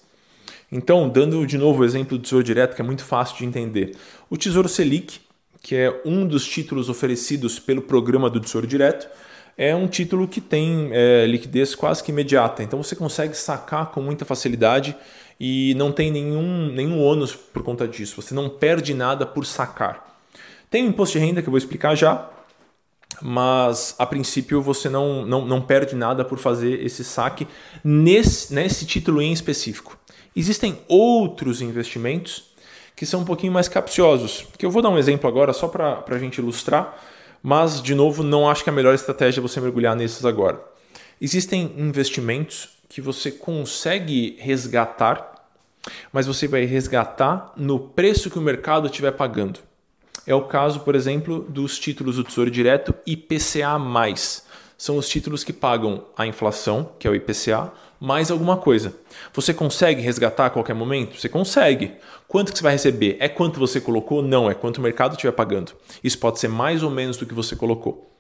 [0.72, 3.98] Então, dando de novo o exemplo do Tesouro Direto, que é muito fácil de entender.
[4.30, 5.22] O Tesouro Selic,
[5.66, 9.10] que é um dos títulos oferecidos pelo programa do Tesouro Direto,
[9.58, 12.62] é um título que tem é, liquidez quase que imediata.
[12.62, 14.96] Então você consegue sacar com muita facilidade
[15.40, 18.22] e não tem nenhum, nenhum ônus por conta disso.
[18.22, 20.22] Você não perde nada por sacar.
[20.70, 22.30] Tem o imposto de renda que eu vou explicar já,
[23.20, 27.48] mas a princípio você não, não, não perde nada por fazer esse saque
[27.84, 29.98] nesse, nesse título em específico.
[30.36, 32.54] Existem outros investimentos
[32.96, 36.04] que são um pouquinho mais capciosos, que eu vou dar um exemplo agora só para
[36.08, 36.98] a gente ilustrar,
[37.44, 40.60] mas de novo não acho que a melhor estratégia é você mergulhar nesses agora.
[41.20, 45.48] Existem investimentos que você consegue resgatar,
[46.12, 49.60] mas você vai resgatar no preço que o mercado estiver pagando.
[50.26, 53.78] É o caso, por exemplo, dos títulos do Tesouro Direto IPCA+.
[54.78, 58.96] São os títulos que pagam a inflação, que é o IPCA, mais alguma coisa.
[59.34, 61.20] Você consegue resgatar a qualquer momento?
[61.20, 61.94] Você consegue.
[62.28, 63.18] Quanto que você vai receber?
[63.20, 64.22] É quanto você colocou?
[64.22, 65.74] Não, é quanto o mercado estiver pagando.
[66.04, 68.12] Isso pode ser mais ou menos do que você colocou.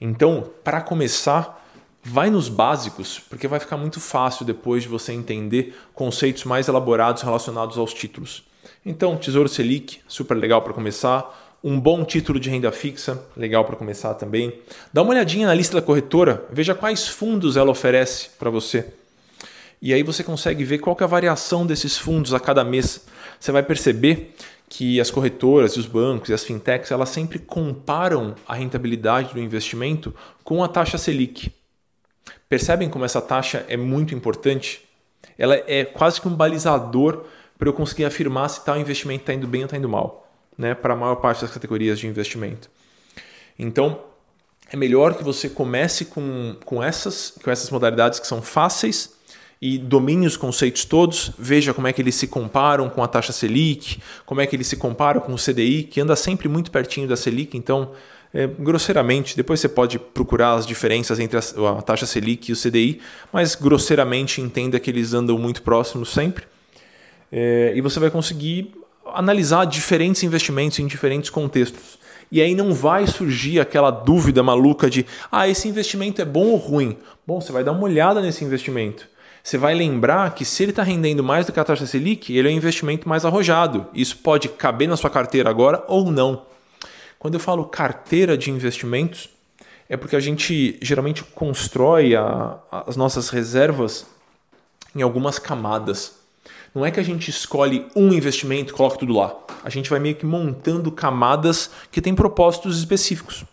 [0.00, 1.60] Então, para começar,
[2.02, 7.22] vai nos básicos, porque vai ficar muito fácil depois de você entender conceitos mais elaborados
[7.22, 8.44] relacionados aos títulos.
[8.84, 11.48] Então, Tesouro Selic, super legal para começar.
[11.62, 14.58] Um bom título de renda fixa, legal para começar também.
[14.90, 18.94] Dá uma olhadinha na lista da corretora, veja quais fundos ela oferece para você.
[19.82, 23.06] E aí você consegue ver qual é a variação desses fundos a cada mês.
[23.38, 24.34] Você vai perceber
[24.68, 30.14] que as corretoras, os bancos e as fintechs, elas sempre comparam a rentabilidade do investimento
[30.44, 31.52] com a taxa Selic.
[32.48, 34.86] Percebem como essa taxa é muito importante?
[35.38, 37.24] Ela é quase que um balizador
[37.58, 40.74] para eu conseguir afirmar se tal investimento está indo bem ou está indo mal, né?
[40.74, 42.70] para a maior parte das categorias de investimento.
[43.58, 44.00] Então,
[44.70, 49.19] é melhor que você comece com, com, essas, com essas modalidades que são fáceis
[49.60, 53.32] e domine os conceitos todos, veja como é que eles se comparam com a taxa
[53.32, 57.06] Selic, como é que eles se comparam com o CDI, que anda sempre muito pertinho
[57.06, 57.92] da Selic, então,
[58.32, 62.56] é, grosseiramente, depois você pode procurar as diferenças entre a, a taxa Selic e o
[62.56, 66.44] CDI, mas grosseiramente entenda que eles andam muito próximos sempre
[67.30, 68.72] é, e você vai conseguir
[69.14, 71.98] analisar diferentes investimentos em diferentes contextos.
[72.32, 76.56] E aí não vai surgir aquela dúvida maluca de ah, esse investimento é bom ou
[76.56, 76.96] ruim.
[77.26, 79.08] Bom, você vai dar uma olhada nesse investimento.
[79.42, 82.48] Você vai lembrar que se ele está rendendo mais do que a taxa Selic, ele
[82.48, 83.86] é um investimento mais arrojado.
[83.94, 86.42] Isso pode caber na sua carteira agora ou não.
[87.18, 89.28] Quando eu falo carteira de investimentos,
[89.88, 94.06] é porque a gente geralmente constrói a, as nossas reservas
[94.94, 96.14] em algumas camadas.
[96.74, 99.36] Não é que a gente escolhe um investimento e coloca tudo lá.
[99.64, 103.44] A gente vai meio que montando camadas que têm propósitos específicos.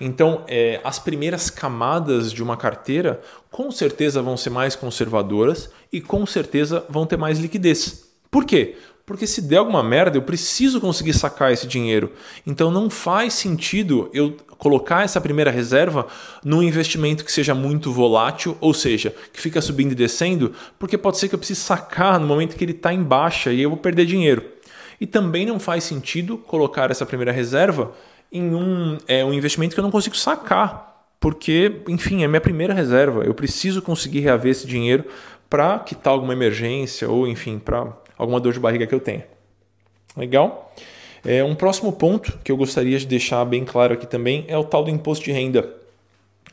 [0.00, 6.00] Então, é, as primeiras camadas de uma carteira com certeza vão ser mais conservadoras e
[6.00, 8.08] com certeza vão ter mais liquidez.
[8.30, 8.76] Por quê?
[9.08, 12.12] Porque se der alguma merda, eu preciso conseguir sacar esse dinheiro.
[12.46, 16.06] Então não faz sentido eu colocar essa primeira reserva
[16.44, 21.16] num investimento que seja muito volátil, ou seja, que fica subindo e descendo, porque pode
[21.16, 23.78] ser que eu precise sacar no momento que ele está em baixa e eu vou
[23.78, 24.44] perder dinheiro.
[25.00, 27.92] E também não faz sentido colocar essa primeira reserva
[28.32, 32.72] em um, é, um investimento que eu não consigo sacar, porque, enfim, é minha primeira
[32.74, 33.24] reserva.
[33.24, 35.04] Eu preciso conseguir reaver esse dinheiro
[35.48, 39.26] para quitar alguma emergência ou, enfim, para alguma dor de barriga que eu tenha.
[40.16, 40.72] Legal?
[41.24, 44.64] É, um próximo ponto que eu gostaria de deixar bem claro aqui também é o
[44.64, 45.74] tal do imposto de renda.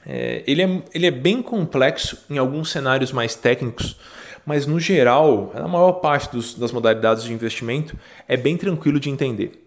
[0.05, 3.97] É, ele, é, ele é bem complexo em alguns cenários mais técnicos,
[4.45, 9.09] mas no geral, na maior parte dos, das modalidades de investimento, é bem tranquilo de
[9.09, 9.65] entender.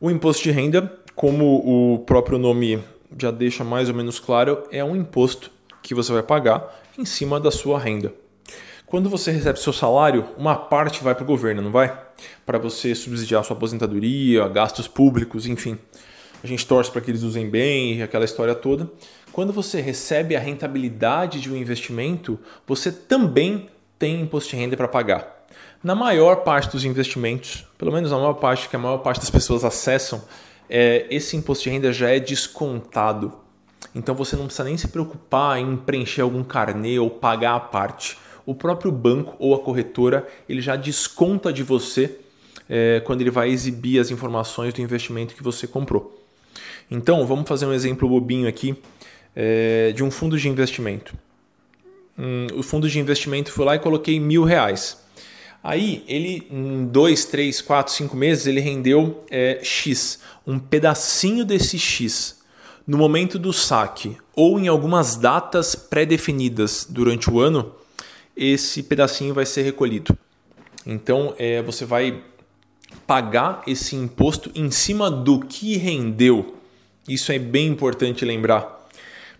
[0.00, 2.82] O imposto de renda, como o próprio nome
[3.18, 5.50] já deixa mais ou menos claro, é um imposto
[5.82, 8.12] que você vai pagar em cima da sua renda.
[8.86, 11.96] Quando você recebe seu salário, uma parte vai para o governo, não vai?
[12.44, 15.78] Para você subsidiar sua aposentadoria, gastos públicos, enfim.
[16.42, 18.90] A gente torce para que eles usem bem, aquela história toda.
[19.32, 24.86] Quando você recebe a rentabilidade de um investimento, você também tem imposto de renda para
[24.86, 25.46] pagar.
[25.82, 29.30] Na maior parte dos investimentos, pelo menos na maior parte que a maior parte das
[29.30, 30.22] pessoas acessam,
[30.68, 33.32] é, esse imposto de renda já é descontado.
[33.94, 38.18] Então você não precisa nem se preocupar em preencher algum carnê ou pagar a parte.
[38.46, 42.18] O próprio banco ou a corretora ele já desconta de você
[42.68, 46.20] é, quando ele vai exibir as informações do investimento que você comprou.
[46.90, 48.76] Então vamos fazer um exemplo bobinho aqui
[49.34, 51.14] é, de um fundo de investimento.
[52.18, 55.03] Hum, o fundo de investimento foi lá e coloquei mil reais.
[55.64, 61.78] Aí ele, em dois, três, quatro, cinco meses, ele rendeu é, X, um pedacinho desse
[61.78, 62.42] X.
[62.86, 67.72] No momento do saque ou em algumas datas pré-definidas durante o ano,
[68.36, 70.14] esse pedacinho vai ser recolhido.
[70.84, 72.22] Então é, você vai
[73.06, 76.56] pagar esse imposto em cima do que rendeu.
[77.08, 78.83] Isso é bem importante lembrar.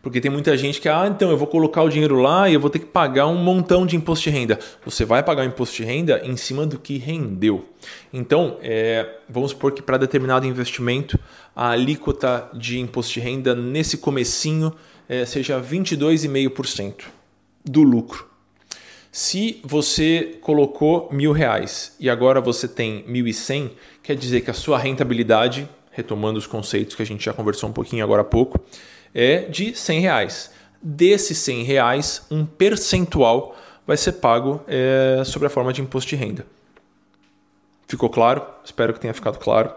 [0.05, 2.61] Porque tem muita gente que, ah, então eu vou colocar o dinheiro lá e eu
[2.61, 4.59] vou ter que pagar um montão de imposto de renda.
[4.85, 7.65] Você vai pagar o imposto de renda em cima do que rendeu.
[8.13, 11.19] Então, é, vamos supor que para determinado investimento,
[11.57, 14.75] a alíquota de imposto de renda nesse comecinho
[15.09, 17.05] é, seja 22,5%
[17.65, 18.29] do lucro.
[19.11, 23.71] Se você colocou mil reais e agora você tem mil e cem,
[24.03, 27.73] quer dizer que a sua rentabilidade, retomando os conceitos que a gente já conversou um
[27.73, 28.61] pouquinho agora há pouco,
[29.15, 30.51] é de 100 reais.
[30.83, 36.17] Desses 100 reais, um percentual vai ser pago é, sobre a forma de imposto de
[36.17, 36.47] renda.
[37.87, 38.43] Ficou claro?
[38.65, 39.73] Espero que tenha ficado claro.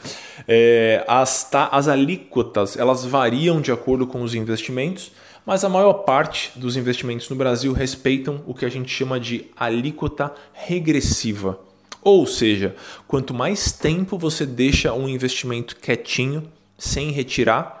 [0.48, 5.12] é, as, tá, as alíquotas elas variam de acordo com os investimentos,
[5.44, 9.46] mas a maior parte dos investimentos no Brasil respeitam o que a gente chama de
[9.56, 11.58] alíquota regressiva.
[12.02, 12.74] Ou seja,
[13.06, 17.79] quanto mais tempo você deixa um investimento quietinho, sem retirar,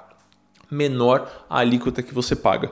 [0.70, 2.70] menor a alíquota que você paga.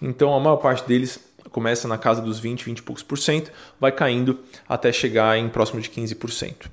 [0.00, 3.50] Então a maior parte deles começa na casa dos 20, 20 e poucos por cento,
[3.80, 6.66] vai caindo até chegar em próximo de 15%.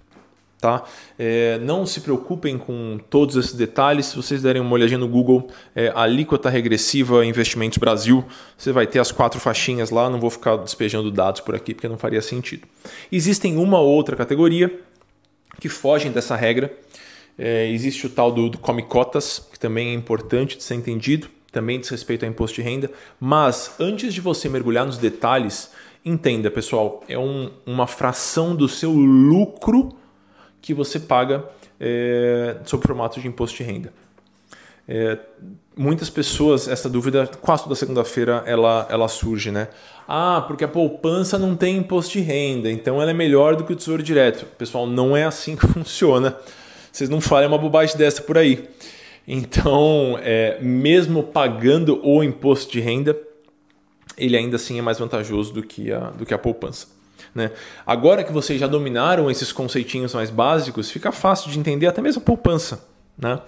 [0.59, 0.83] Tá?
[1.19, 4.07] É, não se preocupem com todos esses detalhes.
[4.07, 8.25] Se vocês derem uma olhadinha no Google, é, alíquota regressiva Investimentos Brasil,
[8.57, 10.09] você vai ter as quatro faixinhas lá.
[10.09, 12.65] Não vou ficar despejando dados por aqui porque não faria sentido.
[13.11, 14.79] Existem uma ou outra categoria
[15.59, 16.73] que fogem dessa regra
[17.37, 21.27] é, existe o tal do, do Come Cotas, que também é importante de ser entendido,
[21.51, 22.89] também diz respeito ao imposto de renda.
[23.19, 25.71] Mas antes de você mergulhar nos detalhes,
[26.03, 29.95] entenda, pessoal, é um, uma fração do seu lucro
[30.61, 31.43] que você paga
[31.79, 33.93] é, sob formato de imposto de renda.
[34.87, 35.17] É,
[35.75, 39.69] muitas pessoas, essa dúvida, quase toda segunda-feira ela, ela surge, né?
[40.07, 43.73] Ah, porque a poupança não tem imposto de renda, então ela é melhor do que
[43.73, 44.45] o tesouro direto.
[44.57, 46.35] Pessoal, não é assim que funciona
[46.93, 48.69] vocês não falem uma bobagem dessa por aí.
[49.27, 53.17] Então, é, mesmo pagando o imposto de renda,
[54.15, 56.87] ele ainda assim é mais vantajoso do que a, do que a poupança.
[57.33, 57.49] Né?
[57.83, 62.21] Agora que vocês já dominaram esses conceitinhos mais básicos, fica fácil de entender até mesmo
[62.21, 62.85] a poupança.
[63.17, 63.39] Né?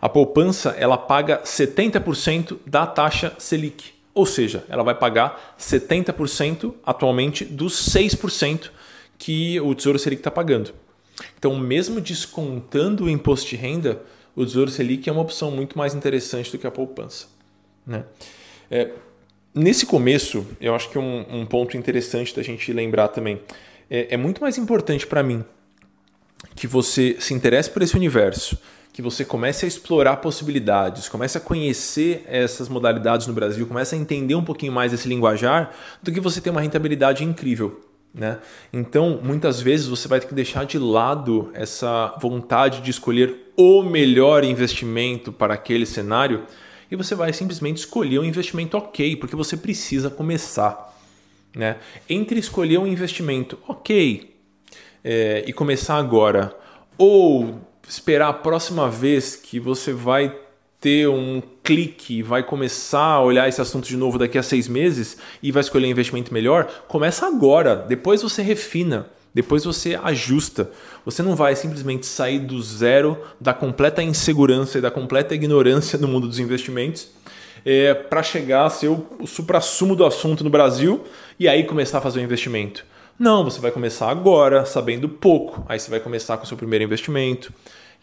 [0.00, 7.44] A poupança ela paga 70% da taxa Selic, ou seja, ela vai pagar 70% atualmente
[7.44, 8.70] dos 6%
[9.18, 10.72] que o Tesouro Selic está pagando.
[11.44, 14.00] Então, mesmo descontando o imposto de renda,
[14.34, 17.26] o Tesouro Selic é uma opção muito mais interessante do que a poupança.
[17.86, 18.02] Né?
[18.70, 18.92] É,
[19.54, 23.42] nesse começo, eu acho que um, um, ponto interessante da gente lembrar também
[23.90, 25.44] é, é muito mais importante para mim
[26.56, 28.56] que você se interesse por esse universo,
[28.90, 33.98] que você comece a explorar possibilidades, comece a conhecer essas modalidades no Brasil, comece a
[33.98, 37.83] entender um pouquinho mais esse linguajar, do que você ter uma rentabilidade incrível.
[38.14, 38.38] Né?
[38.72, 43.82] Então, muitas vezes você vai ter que deixar de lado essa vontade de escolher o
[43.82, 46.44] melhor investimento para aquele cenário
[46.88, 50.96] e você vai simplesmente escolher um investimento ok, porque você precisa começar.
[51.56, 51.76] Né?
[52.08, 54.36] Entre escolher um investimento ok
[55.02, 56.56] é, e começar agora,
[56.96, 60.43] ou esperar a próxima vez que você vai
[60.84, 65.16] ter um clique, vai começar a olhar esse assunto de novo daqui a seis meses
[65.42, 67.74] e vai escolher um investimento melhor, começa agora.
[67.74, 70.70] Depois você refina, depois você ajusta.
[71.06, 76.06] Você não vai simplesmente sair do zero da completa insegurança e da completa ignorância do
[76.06, 77.08] mundo dos investimentos
[77.64, 81.02] é, para chegar a ser o, o supra-sumo do assunto no Brasil
[81.40, 82.84] e aí começar a fazer o um investimento.
[83.18, 85.64] Não, você vai começar agora, sabendo pouco.
[85.66, 87.54] Aí você vai começar com o seu primeiro investimento.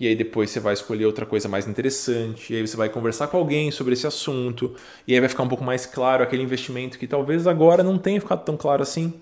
[0.02, 2.52] E aí depois você vai escolher outra coisa mais interessante.
[2.52, 4.76] E aí você vai conversar com alguém sobre esse assunto.
[5.08, 8.20] E aí vai ficar um pouco mais claro aquele investimento que talvez agora não tenha
[8.20, 9.14] ficado tão claro assim.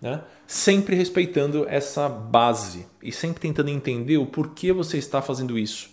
[0.00, 0.20] Né?
[0.46, 5.90] Sempre respeitando essa base e sempre tentando entender o porquê você está fazendo isso.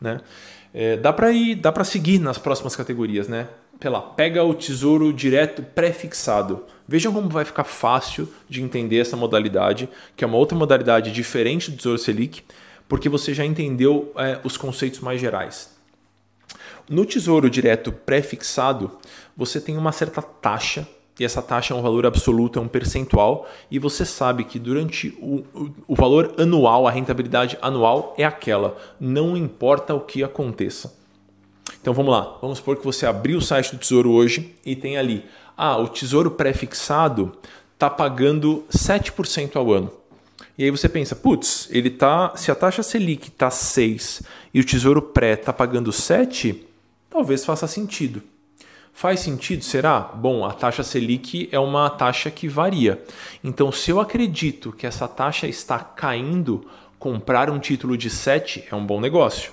[0.00, 0.22] Né?
[0.74, 3.46] É, dá para ir, dá para seguir nas próximas categorias, né?
[3.78, 6.64] Pela pega o tesouro direto pré-fixado.
[6.86, 11.70] Vejam como vai ficar fácil de entender essa modalidade, que é uma outra modalidade diferente
[11.70, 12.42] do Tesouro Selic,
[12.88, 15.76] porque você já entendeu é, os conceitos mais gerais.
[16.88, 18.90] No Tesouro Direto pré-fixado,
[19.36, 23.48] você tem uma certa taxa e essa taxa é um valor absoluto, é um percentual,
[23.70, 28.76] e você sabe que durante o, o, o, valor anual, a rentabilidade anual é aquela,
[29.00, 30.96] não importa o que aconteça.
[31.80, 34.96] Então vamos lá, vamos supor que você abriu o site do Tesouro hoje e tem
[34.96, 35.24] ali,
[35.56, 37.32] ah, o Tesouro pré-fixado
[37.74, 39.90] está pagando 7% ao ano.
[40.58, 44.64] E aí você pensa, putz, ele tá, se a taxa Selic está 6 e o
[44.64, 46.66] Tesouro Pré está pagando 7,
[47.08, 48.20] talvez faça sentido.
[48.92, 49.62] Faz sentido?
[49.62, 50.00] Será?
[50.00, 53.00] Bom, a taxa Selic é uma taxa que varia.
[53.44, 58.74] Então, se eu acredito que essa taxa está caindo, comprar um título de 7 é
[58.74, 59.52] um bom negócio.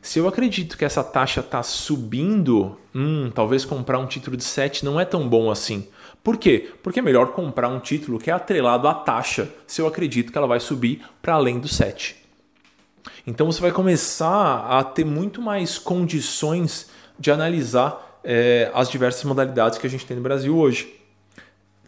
[0.00, 4.86] Se eu acredito que essa taxa está subindo, hum, talvez comprar um título de 7
[4.86, 5.86] não é tão bom assim.
[6.22, 6.70] Por quê?
[6.82, 10.38] Porque é melhor comprar um título que é atrelado à taxa, se eu acredito que
[10.38, 12.16] ela vai subir para além do 7.
[13.26, 19.78] Então você vai começar a ter muito mais condições de analisar é, as diversas modalidades
[19.78, 20.94] que a gente tem no Brasil hoje.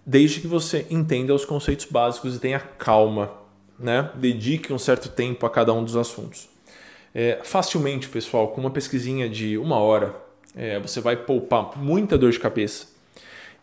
[0.05, 3.31] Desde que você entenda os conceitos básicos e tenha calma,
[3.79, 4.11] né?
[4.15, 6.49] dedique um certo tempo a cada um dos assuntos.
[7.15, 10.15] É, facilmente, pessoal, com uma pesquisinha de uma hora,
[10.57, 12.92] é, você vai poupar muita dor de cabeça.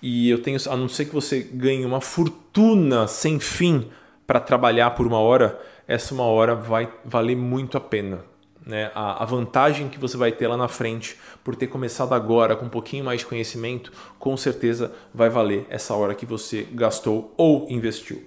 [0.01, 3.87] E eu tenho, a não ser que você ganhe uma fortuna sem fim
[4.25, 8.23] para trabalhar por uma hora, essa uma hora vai valer muito a pena
[8.69, 12.55] né, a, a, vantagem que você vai ter lá na frente por ter começado agora
[12.55, 17.33] com um pouquinho mais de conhecimento, com certeza vai valer essa hora que você gastou
[17.35, 18.23] ou investiu.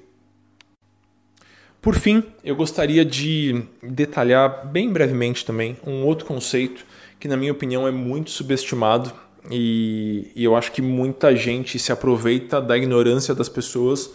[1.80, 6.84] Por fim, eu gostaria de detalhar bem brevemente também um outro conceito
[7.18, 9.12] que, na minha opinião, é muito subestimado
[9.51, 14.11] e, e eu acho que muita gente se aproveita da ignorância das pessoas.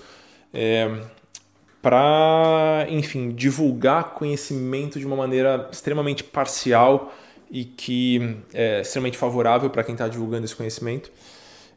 [0.54, 0.90] É,
[1.82, 7.14] para, enfim, divulgar conhecimento de uma maneira extremamente parcial
[7.50, 11.12] e que é extremamente favorável para quem está divulgando esse conhecimento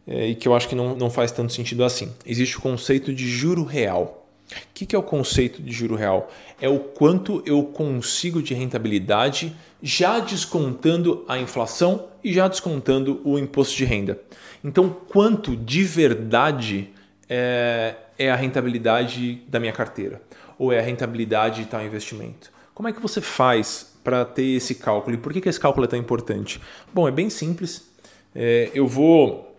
[0.06, 2.12] é, e que eu acho que não, não faz tanto sentido assim.
[2.26, 4.19] Existe o conceito de juro real.
[4.50, 6.30] O que, que é o conceito de juro real?
[6.60, 13.38] É o quanto eu consigo de rentabilidade já descontando a inflação e já descontando o
[13.38, 14.20] imposto de renda.
[14.62, 16.90] Então, quanto de verdade
[17.28, 20.20] é, é a rentabilidade da minha carteira
[20.58, 22.52] ou é a rentabilidade de tal investimento.
[22.74, 25.84] Como é que você faz para ter esse cálculo e por que, que esse cálculo
[25.84, 26.60] é tão importante?
[26.92, 27.88] Bom, é bem simples.
[28.34, 29.49] É, eu vou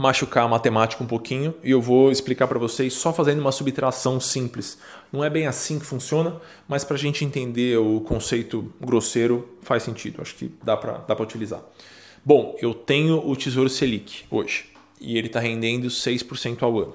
[0.00, 4.18] machucar a matemática um pouquinho e eu vou explicar para vocês só fazendo uma subtração
[4.18, 4.78] simples.
[5.12, 9.82] Não é bem assim que funciona, mas para a gente entender o conceito grosseiro faz
[9.82, 10.22] sentido.
[10.22, 11.60] Acho que dá para dá utilizar.
[12.24, 16.94] Bom, eu tenho o Tesouro Selic hoje e ele está rendendo 6% ao ano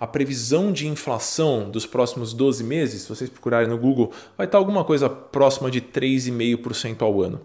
[0.00, 4.58] a previsão de inflação dos próximos 12 meses, se vocês procurarem no Google, vai estar
[4.58, 7.40] alguma coisa próxima de 3,5% ao ano.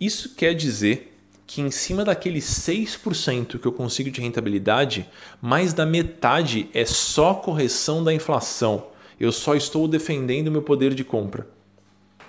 [0.00, 1.17] Isso quer dizer
[1.48, 5.08] que em cima daquele 6% que eu consigo de rentabilidade,
[5.40, 8.88] mais da metade é só correção da inflação.
[9.18, 11.48] Eu só estou defendendo meu poder de compra.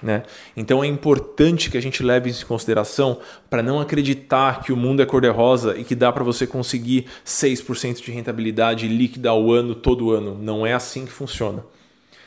[0.02, 0.24] Né?
[0.56, 4.78] Então é importante que a gente leve isso em consideração para não acreditar que o
[4.78, 9.76] mundo é cor-de-rosa e que dá para você conseguir 6% de rentabilidade líquida ao ano,
[9.76, 10.40] todo ano.
[10.42, 11.66] Não é assim que funciona.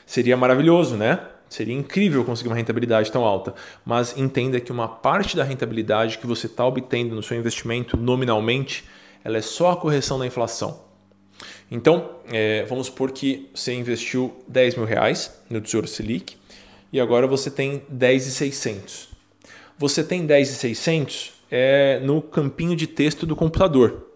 [0.04, 1.20] Seria maravilhoso, né?
[1.52, 6.26] Seria incrível conseguir uma rentabilidade tão alta, mas entenda que uma parte da rentabilidade que
[6.26, 8.88] você está obtendo no seu investimento nominalmente,
[9.22, 10.80] ela é só a correção da inflação.
[11.70, 16.36] Então, é, vamos supor que você investiu 10 mil reais no Tesouro Selic,
[16.90, 19.08] e agora você tem 10,600.
[19.76, 24.06] Você tem 10,600 é, no campinho de texto do computador.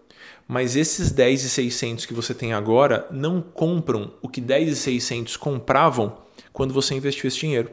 [0.47, 6.25] Mas esses 10,600 que você tem agora não compram o que 10,600 compravam
[6.57, 7.69] quando você investiu esse dinheiro.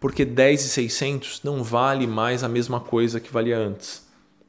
[0.00, 4.02] Porque 10,600 não vale mais a mesma coisa que valia antes.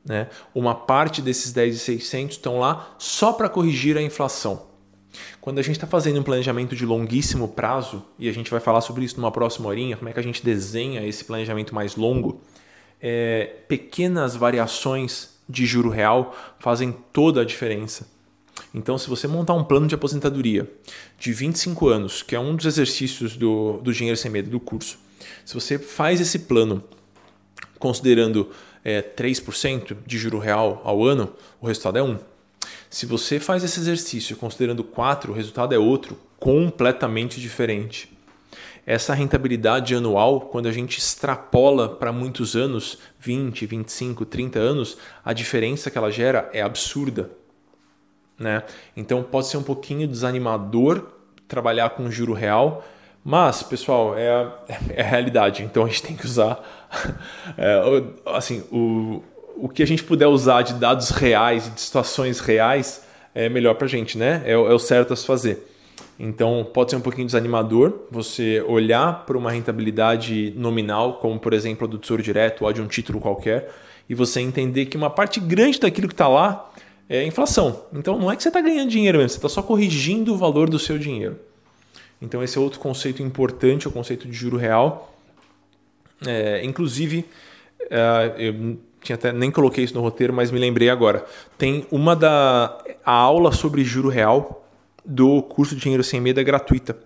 [0.05, 0.29] Né?
[0.53, 4.67] Uma parte desses 10,600 estão lá só para corrigir a inflação.
[5.41, 8.79] Quando a gente está fazendo um planejamento de longuíssimo prazo, e a gente vai falar
[8.79, 12.39] sobre isso numa próxima horinha, como é que a gente desenha esse planejamento mais longo,
[13.01, 18.07] é, pequenas variações de juro real fazem toda a diferença.
[18.73, 20.69] Então, se você montar um plano de aposentadoria
[21.17, 24.97] de 25 anos, que é um dos exercícios do, do Dinheiro Sem Medo do curso,
[25.45, 26.83] se você faz esse plano
[27.79, 28.49] considerando
[28.83, 32.17] é, 3% de juro real ao ano, o resultado é 1.
[32.89, 38.15] Se você faz esse exercício considerando 4, o resultado é outro, completamente diferente.
[38.85, 45.33] Essa rentabilidade anual, quando a gente extrapola para muitos anos, 20, 25, 30 anos, a
[45.33, 47.31] diferença que ela gera é absurda.
[48.37, 48.63] Né?
[48.95, 51.07] Então pode ser um pouquinho desanimador
[51.47, 52.83] trabalhar com juro real,
[53.23, 54.47] mas, pessoal, é
[54.93, 55.63] é a realidade.
[55.63, 56.59] Então a gente tem que usar
[57.57, 59.23] é, assim, o,
[59.57, 63.75] o que a gente puder usar de dados reais e de situações reais é melhor
[63.75, 64.41] para a gente, né?
[64.45, 65.71] É, é o certo a se fazer.
[66.17, 71.85] Então pode ser um pouquinho desanimador você olhar para uma rentabilidade nominal, como por exemplo
[71.85, 73.69] a do Tesouro Direto ou a de um título qualquer,
[74.09, 76.71] e você entender que uma parte grande daquilo que está lá
[77.09, 77.85] é inflação.
[77.93, 80.69] Então não é que você está ganhando dinheiro mesmo, você está só corrigindo o valor
[80.69, 81.37] do seu dinheiro.
[82.21, 85.13] Então esse é outro conceito importante, o conceito de juro real.
[86.25, 87.25] É, inclusive,
[87.89, 91.25] é, eu tinha até nem coloquei isso no roteiro, mas me lembrei agora.
[91.57, 94.67] Tem uma da a aula sobre juro real
[95.03, 96.97] do curso Dinheiro Sem Medo é gratuita.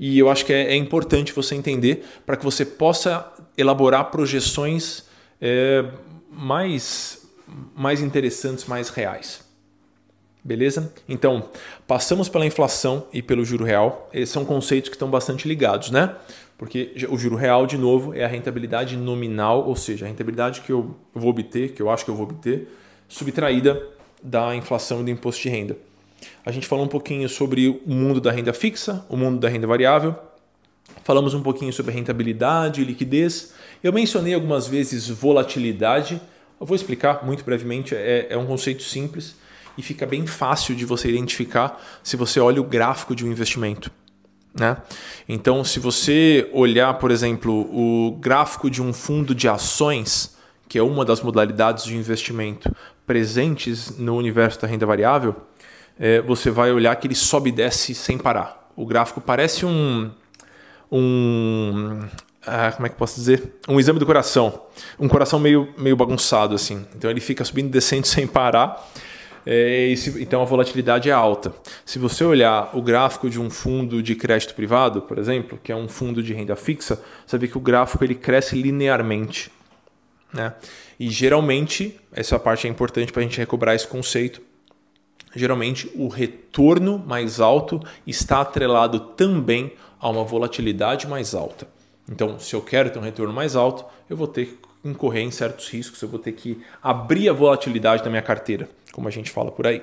[0.00, 5.04] E eu acho que é, é importante você entender para que você possa elaborar projeções
[5.40, 5.84] é,
[6.30, 7.26] mais,
[7.76, 9.46] mais interessantes, mais reais.
[10.42, 10.92] Beleza?
[11.06, 11.50] Então,
[11.86, 14.08] passamos pela inflação e pelo juro real.
[14.14, 16.14] Esses são conceitos que estão bastante ligados, né?
[16.58, 20.72] Porque o juro real, de novo, é a rentabilidade nominal, ou seja, a rentabilidade que
[20.72, 22.68] eu vou obter, que eu acho que eu vou obter,
[23.06, 23.80] subtraída
[24.20, 25.78] da inflação e do imposto de renda.
[26.44, 29.68] A gente falou um pouquinho sobre o mundo da renda fixa, o mundo da renda
[29.68, 30.16] variável.
[31.04, 33.54] Falamos um pouquinho sobre rentabilidade liquidez.
[33.82, 36.20] Eu mencionei algumas vezes volatilidade.
[36.60, 37.94] Eu vou explicar muito brevemente.
[37.94, 39.36] É, é um conceito simples
[39.76, 43.92] e fica bem fácil de você identificar se você olha o gráfico de um investimento.
[44.54, 44.76] Né?
[45.28, 50.36] Então, se você olhar, por exemplo, o gráfico de um fundo de ações,
[50.68, 52.70] que é uma das modalidades de investimento
[53.06, 55.34] presentes no universo da renda variável,
[55.98, 58.70] é, você vai olhar que ele sobe e desce sem parar.
[58.76, 60.10] O gráfico parece um.
[60.92, 62.00] um
[62.46, 63.58] ah, como é que posso dizer?
[63.68, 64.66] Um exame do coração.
[64.98, 66.86] Um coração meio, meio bagunçado, assim.
[66.94, 68.88] Então ele fica subindo e descendo sem parar
[69.46, 71.52] esse, então a volatilidade é alta.
[71.84, 75.76] Se você olhar o gráfico de um fundo de crédito privado, por exemplo, que é
[75.76, 79.50] um fundo de renda fixa, você vê que o gráfico ele cresce linearmente.
[80.32, 80.54] Né?
[80.98, 84.42] E geralmente, essa parte é importante para a gente recobrar esse conceito.
[85.34, 91.68] Geralmente, o retorno mais alto está atrelado também a uma volatilidade mais alta.
[92.10, 95.30] Então, se eu quero ter um retorno mais alto, eu vou ter que incorrer em
[95.30, 98.68] certos riscos, eu vou ter que abrir a volatilidade da minha carteira
[98.98, 99.80] como a gente fala por aí.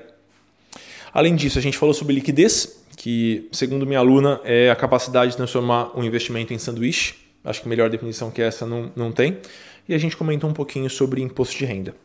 [1.13, 5.37] Além disso, a gente falou sobre liquidez, que, segundo minha aluna, é a capacidade de
[5.37, 7.15] transformar um investimento em sanduíche.
[7.41, 9.37] Acho que melhor definição que essa não, não tem.
[9.87, 11.95] E a gente comentou um pouquinho sobre imposto de renda.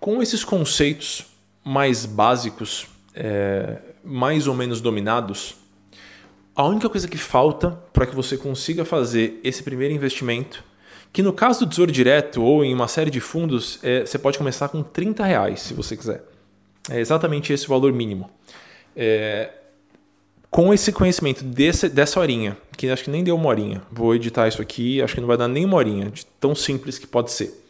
[0.00, 1.26] Com esses conceitos
[1.62, 5.56] mais básicos, é, mais ou menos dominados,
[6.56, 10.64] a única coisa que falta para que você consiga fazer esse primeiro investimento
[11.12, 14.38] que no caso do Tesouro Direto ou em uma série de fundos, é, você pode
[14.38, 16.24] começar com 30 reais, se você quiser.
[16.90, 18.30] É exatamente esse o valor mínimo.
[18.96, 19.50] É,
[20.50, 24.48] com esse conhecimento desse, dessa horinha, que acho que nem deu uma horinha, vou editar
[24.48, 27.30] isso aqui, acho que não vai dar nem uma horinha, de tão simples que pode
[27.32, 27.61] ser.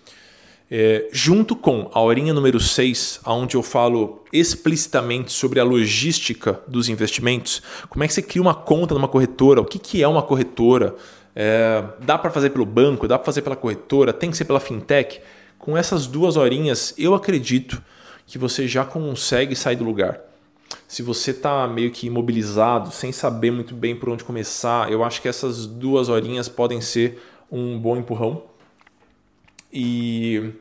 [0.74, 6.88] É, junto com a horinha número 6, onde eu falo explicitamente sobre a logística dos
[6.88, 7.60] investimentos,
[7.90, 10.96] como é que você cria uma conta numa corretora, o que, que é uma corretora,
[11.36, 14.58] é, dá para fazer pelo banco, dá para fazer pela corretora, tem que ser pela
[14.58, 15.20] fintech.
[15.58, 17.82] Com essas duas horinhas, eu acredito
[18.26, 20.20] que você já consegue sair do lugar.
[20.88, 25.20] Se você está meio que imobilizado, sem saber muito bem por onde começar, eu acho
[25.20, 28.50] que essas duas horinhas podem ser um bom empurrão.
[29.72, 30.52] E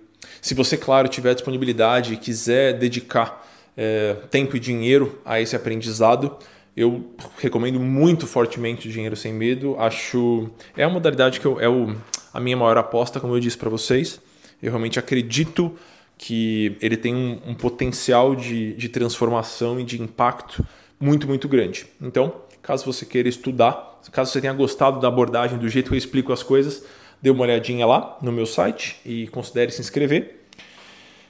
[0.41, 3.45] se você, claro, tiver disponibilidade e quiser dedicar
[3.75, 6.37] é, tempo e dinheiro a esse aprendizado,
[6.75, 9.75] eu recomendo muito fortemente o Dinheiro Sem Medo.
[9.77, 11.95] Acho é a modalidade que eu, é o,
[12.33, 14.21] a minha maior aposta, como eu disse para vocês.
[14.61, 15.75] Eu realmente acredito
[16.17, 20.65] que ele tem um, um potencial de, de transformação e de impacto
[20.99, 21.87] muito, muito grande.
[21.99, 25.97] Então, caso você queira estudar, caso você tenha gostado da abordagem, do jeito que eu
[25.97, 26.85] explico as coisas,
[27.21, 30.41] dê uma olhadinha lá no meu site e considere se inscrever.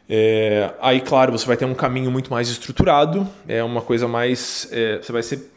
[0.09, 4.67] É, aí, claro, você vai ter um caminho muito mais estruturado, é uma coisa mais.
[4.71, 5.51] É, você vai ser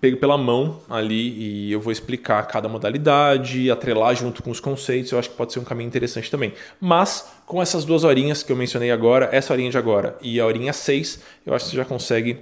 [0.00, 5.10] pego pela mão ali e eu vou explicar cada modalidade, atrelar junto com os conceitos,
[5.10, 6.52] eu acho que pode ser um caminho interessante também.
[6.80, 10.46] Mas com essas duas horinhas que eu mencionei agora, essa horinha de agora e a
[10.46, 12.38] horinha 6, eu acho que você já consegue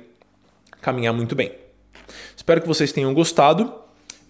[0.82, 1.52] caminhar muito bem.
[2.36, 3.72] Espero que vocês tenham gostado.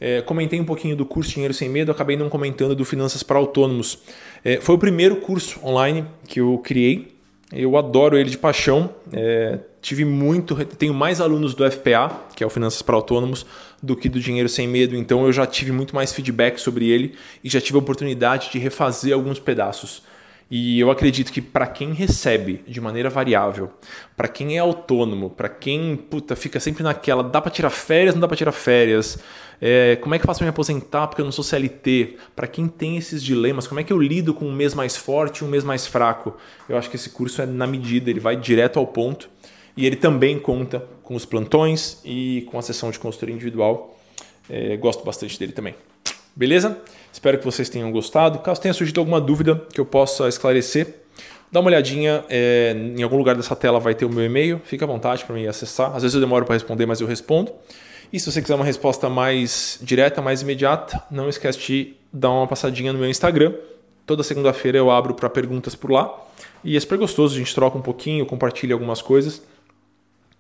[0.01, 3.39] É, comentei um pouquinho do curso Dinheiro Sem Medo, acabei não comentando do Finanças para
[3.39, 3.99] Autônomos.
[4.45, 7.17] É, foi o primeiro curso online que eu criei
[7.53, 8.91] eu adoro ele de paixão.
[9.13, 13.47] É, tive muito, tenho mais alunos do FPA, que é o Finanças para Autônomos,
[13.83, 14.97] do que do Dinheiro Sem Medo.
[14.97, 18.59] Então eu já tive muito mais feedback sobre ele e já tive a oportunidade de
[18.59, 20.03] refazer alguns pedaços.
[20.49, 23.71] E eu acredito que para quem recebe de maneira variável,
[24.17, 28.21] para quem é autônomo, para quem puta, fica sempre naquela, dá para tirar férias, não
[28.21, 29.19] dá para tirar férias,
[29.61, 32.17] é, como é que eu faço para me aposentar porque eu não sou CLT?
[32.35, 35.39] Para quem tem esses dilemas, como é que eu lido com um mês mais forte
[35.39, 36.37] e um mês mais fraco?
[36.69, 39.29] Eu acho que esse curso é na medida, ele vai direto ao ponto
[39.77, 43.99] e ele também conta com os plantões e com a sessão de consultoria individual.
[44.49, 45.75] É, gosto bastante dele também.
[46.35, 46.81] Beleza?
[47.17, 48.41] Espero que vocês tenham gostado.
[48.41, 50.97] Caso tenha surgido alguma dúvida que eu possa esclarecer,
[51.51, 52.23] dá uma olhadinha.
[52.29, 54.61] É, em algum lugar dessa tela vai ter o meu e-mail.
[54.67, 55.97] Fique à vontade para me acessar.
[55.97, 57.51] Às vezes eu demoro para responder, mas eu respondo.
[58.13, 62.47] E se você quiser uma resposta mais direta, mais imediata, não esquece de dar uma
[62.47, 63.55] passadinha no meu Instagram.
[64.05, 66.15] Toda segunda-feira eu abro para perguntas por lá.
[66.63, 69.43] E é super gostoso, a gente troca um pouquinho, compartilha algumas coisas.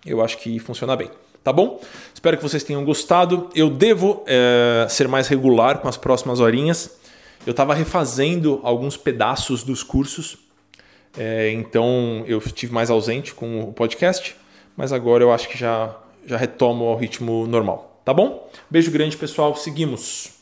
[0.04, 1.10] Eu acho que funciona bem
[1.46, 1.80] tá bom?
[2.12, 3.48] Espero que vocês tenham gostado.
[3.54, 6.98] Eu devo é, ser mais regular com as próximas horinhas.
[7.46, 10.38] Eu estava refazendo alguns pedaços dos cursos,
[11.16, 14.34] é, então eu estive mais ausente com o podcast,
[14.76, 15.94] mas agora eu acho que já,
[16.26, 18.50] já retomo ao ritmo normal, tá bom?
[18.68, 19.54] Beijo grande, pessoal.
[19.54, 20.35] Seguimos.